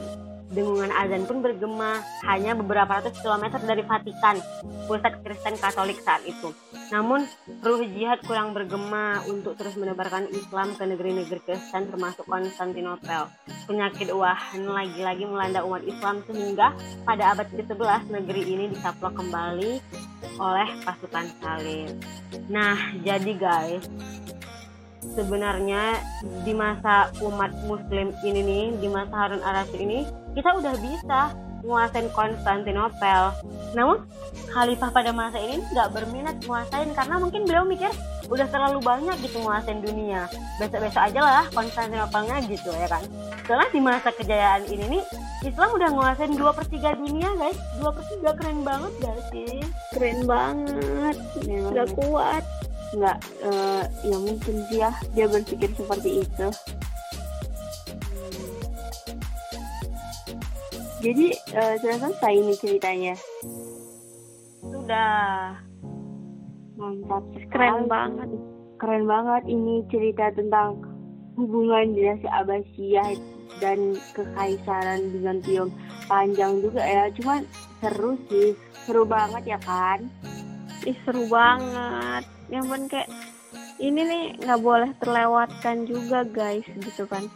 Dengungan 0.53 0.93
azan 0.93 1.25
pun 1.25 1.41
bergema 1.41 2.05
hanya 2.29 2.53
beberapa 2.53 3.01
ratus 3.01 3.17
kilometer 3.17 3.57
dari 3.65 3.81
Vatikan, 3.81 4.37
pusat 4.85 5.17
Kristen 5.25 5.57
Katolik 5.57 5.97
saat 6.05 6.21
itu. 6.21 6.53
Namun, 6.93 7.25
ruh 7.65 7.81
jihad 7.81 8.21
kurang 8.29 8.53
bergema 8.53 9.25
untuk 9.25 9.57
terus 9.57 9.73
menebarkan 9.73 10.29
Islam 10.29 10.77
ke 10.77 10.85
negeri-negeri 10.85 11.41
Kristen 11.41 11.89
termasuk 11.89 12.29
Konstantinopel. 12.29 13.25
Penyakit 13.65 14.13
wahan 14.13 14.69
lagi-lagi 14.69 15.25
melanda 15.25 15.65
umat 15.65 15.81
Islam 15.81 16.21
sehingga 16.29 16.77
pada 17.01 17.33
abad 17.33 17.49
ke-11 17.49 18.13
negeri 18.13 18.41
ini 18.45 18.65
disaplok 18.69 19.17
kembali 19.17 19.81
oleh 20.37 20.67
pasukan 20.85 21.25
salib. 21.41 21.89
Nah, 22.51 22.77
jadi 23.01 23.31
guys, 23.33 23.89
sebenarnya 25.15 26.03
di 26.43 26.51
masa 26.51 27.09
umat 27.23 27.55
muslim 27.65 28.11
ini 28.21 28.41
nih 28.43 28.65
di 28.83 28.87
masa 28.91 29.15
Harun 29.15 29.41
al-Rasyid 29.41 29.81
ini 29.81 29.99
kita 30.35 30.51
udah 30.59 30.75
bisa 30.83 31.31
menguasain 31.65 32.13
Konstantinopel. 32.13 33.33
Namun 33.73 34.05
khalifah 34.53 34.93
pada 34.93 35.09
masa 35.09 35.41
ini 35.41 35.57
nggak 35.73 35.89
berminat 35.97 36.37
menguasain 36.45 36.93
karena 36.93 37.15
mungkin 37.17 37.41
beliau 37.49 37.65
mikir 37.65 37.89
udah 38.29 38.45
terlalu 38.53 38.79
banyak 38.85 39.17
gitu 39.25 39.41
menguasain 39.41 39.81
dunia. 39.81 40.29
Besok-besok 40.61 41.01
aja 41.09 41.19
lah 41.25 41.45
Konstantinopelnya 41.49 42.45
gitu 42.45 42.69
ya 42.69 42.85
kan? 42.85 43.01
Setelah 43.41 43.67
di 43.73 43.81
masa 43.81 44.13
kejayaan 44.13 44.69
ini 44.69 44.99
nih 44.99 45.03
Islam 45.45 45.69
udah 45.73 45.89
nguasain 45.93 46.33
dua 46.37 46.53
per 46.53 46.69
tiga 46.69 46.93
dunia 46.93 47.33
guys. 47.41 47.57
Dua 47.81 47.89
per 47.89 48.03
tiga 48.13 48.31
keren 48.37 48.61
banget 48.61 48.93
gak 49.01 49.19
sih? 49.33 49.57
Keren 49.97 50.19
banget. 50.29 51.15
Nggak 51.41 51.89
kuat 51.97 52.45
nggak 52.95 53.17
uh, 53.43 53.83
ya 54.07 54.17
mungkin 54.17 54.55
sih 54.71 54.79
ya 54.79 54.91
dia 55.11 55.27
berpikir 55.27 55.69
seperti 55.75 56.23
itu. 56.23 56.47
Jadi 61.05 61.27
uh, 61.53 61.73
sudah 61.77 61.97
selesai 62.01 62.33
ini 62.33 62.53
ceritanya? 62.57 63.15
Sudah. 64.65 65.53
Mantap. 66.79 67.23
Keren 67.53 67.85
banget. 67.85 68.29
keren 68.75 69.07
banget 69.07 69.47
ini 69.47 69.87
cerita 69.87 70.35
tentang 70.35 70.83
hubungan 71.39 71.95
dinasti 71.95 72.27
Abbasiyah 72.27 73.15
dan 73.63 73.95
kekaisaran 74.11 75.15
Bizantium 75.15 75.71
panjang 76.11 76.59
juga 76.59 76.83
ya. 76.83 77.07
Cuman 77.15 77.47
seru 77.79 78.19
sih. 78.27 78.51
Seru 78.83 79.07
banget 79.07 79.55
ya 79.55 79.59
kan? 79.63 80.09
Ih, 80.83 80.97
seru 81.05 81.25
banget 81.31 82.34
yang 82.49 82.65
pun 82.69 82.85
kayak 82.85 83.09
ini 83.79 84.01
nih 84.07 84.23
nggak 84.39 84.61
boleh 84.61 84.91
terlewatkan 85.01 85.83
juga 85.83 86.23
guys 86.23 86.65
gitu 86.79 87.03
kan. 87.09 87.27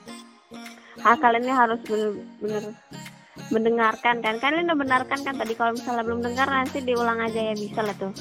Hal 0.99 1.15
kalian 1.19 1.47
ini 1.47 1.53
harus 1.55 1.79
bener-bener 1.83 2.75
mendengarkan 3.51 4.19
kan. 4.23 4.35
Kalian 4.39 4.67
udah 4.71 4.77
benarkan 4.77 5.19
kan 5.23 5.35
tadi 5.35 5.53
kalau 5.55 5.75
misalnya 5.75 6.03
belum 6.03 6.21
dengar 6.23 6.47
nanti 6.47 6.83
diulang 6.83 7.19
aja 7.23 7.39
ya 7.51 7.55
bisa 7.55 7.81
lah 7.83 7.95
tuh. 7.95 8.13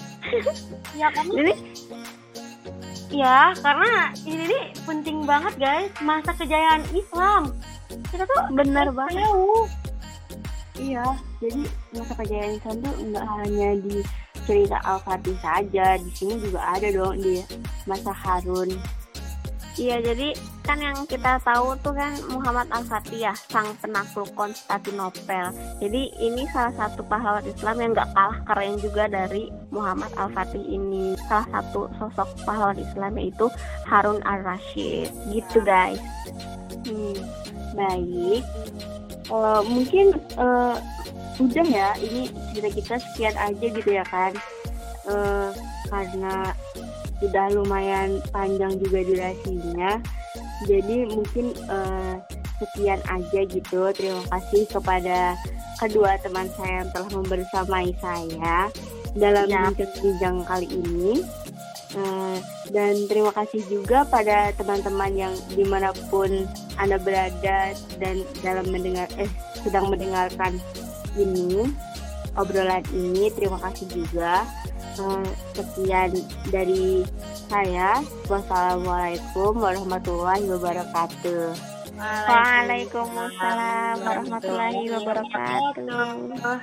Ya 0.94 1.11
kan 1.14 1.27
ini 1.31 1.55
ya 3.09 3.55
karena 3.59 4.12
ini 4.27 4.44
nih 4.51 4.64
penting 4.83 5.27
banget 5.27 5.55
guys. 5.59 5.90
Masa 6.03 6.35
kejayaan 6.35 6.83
Islam. 6.94 7.55
Kita 8.11 8.24
tuh 8.27 8.40
bener 8.55 8.90
banget. 8.94 9.27
iya 10.79 11.03
jadi 11.42 11.66
masa 11.90 12.14
kejayaan 12.22 12.55
Islam 12.55 12.77
tuh 12.87 12.94
nggak 13.03 13.27
hanya 13.42 13.68
di 13.83 13.98
cerita 14.49 14.81
Al-Fatih 14.81 15.37
saja 15.45 16.01
di 16.01 16.11
sini 16.17 16.41
juga 16.41 16.65
ada 16.73 16.89
dong 16.89 17.21
di 17.21 17.45
masa 17.85 18.17
Harun 18.17 18.73
Iya 19.79 20.03
jadi 20.03 20.35
kan 20.67 20.83
yang 20.83 21.07
kita 21.07 21.39
tahu 21.47 21.79
tuh 21.87 21.95
kan 21.95 22.11
Muhammad 22.35 22.67
Al-Fatih 22.75 23.31
ya 23.31 23.33
sang 23.47 23.79
penakluk 23.79 24.27
Konstantinopel. 24.35 25.55
Jadi 25.79 26.11
ini 26.19 26.43
salah 26.51 26.75
satu 26.75 27.07
pahlawan 27.07 27.47
Islam 27.47 27.79
yang 27.79 27.91
gak 27.95 28.11
kalah 28.11 28.43
keren 28.43 28.75
juga 28.83 29.07
dari 29.07 29.55
Muhammad 29.71 30.11
Al-Fatih 30.19 30.67
ini. 30.67 31.15
Salah 31.31 31.47
satu 31.55 31.87
sosok 31.95 32.27
pahlawan 32.43 32.75
Islam 32.75 33.23
yaitu 33.23 33.47
Harun 33.87 34.19
Al-Rashid. 34.27 35.15
Gitu 35.31 35.63
guys. 35.63 36.03
Hmm, 36.83 37.23
baik. 37.79 38.43
Uh, 39.31 39.62
mungkin 39.69 40.19
uh, 40.35 40.81
udah 41.38 41.67
ya 41.71 41.88
ini 42.03 42.27
cerita 42.51 42.69
kita 42.75 42.95
sekian 42.99 43.37
aja 43.38 43.67
gitu 43.71 43.91
ya 43.95 44.03
kan 44.11 44.35
uh, 45.07 45.55
karena 45.87 46.51
sudah 47.23 47.47
lumayan 47.55 48.19
panjang 48.35 48.75
juga 48.83 49.07
durasinya 49.07 50.03
jadi 50.67 51.07
mungkin 51.11 51.55
uh, 51.71 52.19
sekian 52.59 52.99
aja 53.07 53.41
gitu 53.47 53.91
terima 53.95 54.23
kasih 54.35 54.67
kepada 54.67 55.38
kedua 55.79 56.19
teman 56.19 56.51
saya 56.59 56.83
yang 56.83 56.91
telah 56.91 57.11
membersamai 57.14 57.95
saya 58.03 58.67
dalam 59.14 59.47
ya. 59.47 59.71
bincang-bincang 59.71 60.43
kali 60.43 60.67
ini 60.67 61.23
uh, 61.96 62.37
dan 62.68 63.09
terima 63.09 63.33
kasih 63.33 63.64
juga 63.70 64.05
pada 64.09 64.53
teman-teman 64.57 65.12
yang 65.14 65.35
di 65.55 65.64
mana 65.64 65.92
pun 66.12 66.48
anda 66.77 67.01
berada 67.01 67.72
dan 67.96 68.24
dalam 68.44 68.66
mendengar 68.68 69.09
eh 69.16 69.31
sedang 69.64 69.88
mendengarkan 69.88 70.61
ini 71.16 71.72
obrolan 72.38 72.85
ini 72.94 73.31
terima 73.33 73.59
kasih 73.62 73.87
juga. 73.90 74.46
Uh, 74.98 75.22
sekian 75.55 76.11
dari 76.51 77.07
saya. 77.46 78.03
Wassalamualaikum 78.27 79.55
warahmatullahi 79.55 80.42
wabarakatuh. 80.51 81.55
Waalaikumsalam 81.98 83.94
warahmatullahi 84.07 84.87
wabarakatuh 84.90 86.59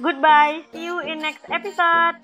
Goodbye. 0.00 0.62
See 0.72 0.84
you 0.84 1.00
in 1.00 1.18
next 1.18 1.44
episode 1.50 2.16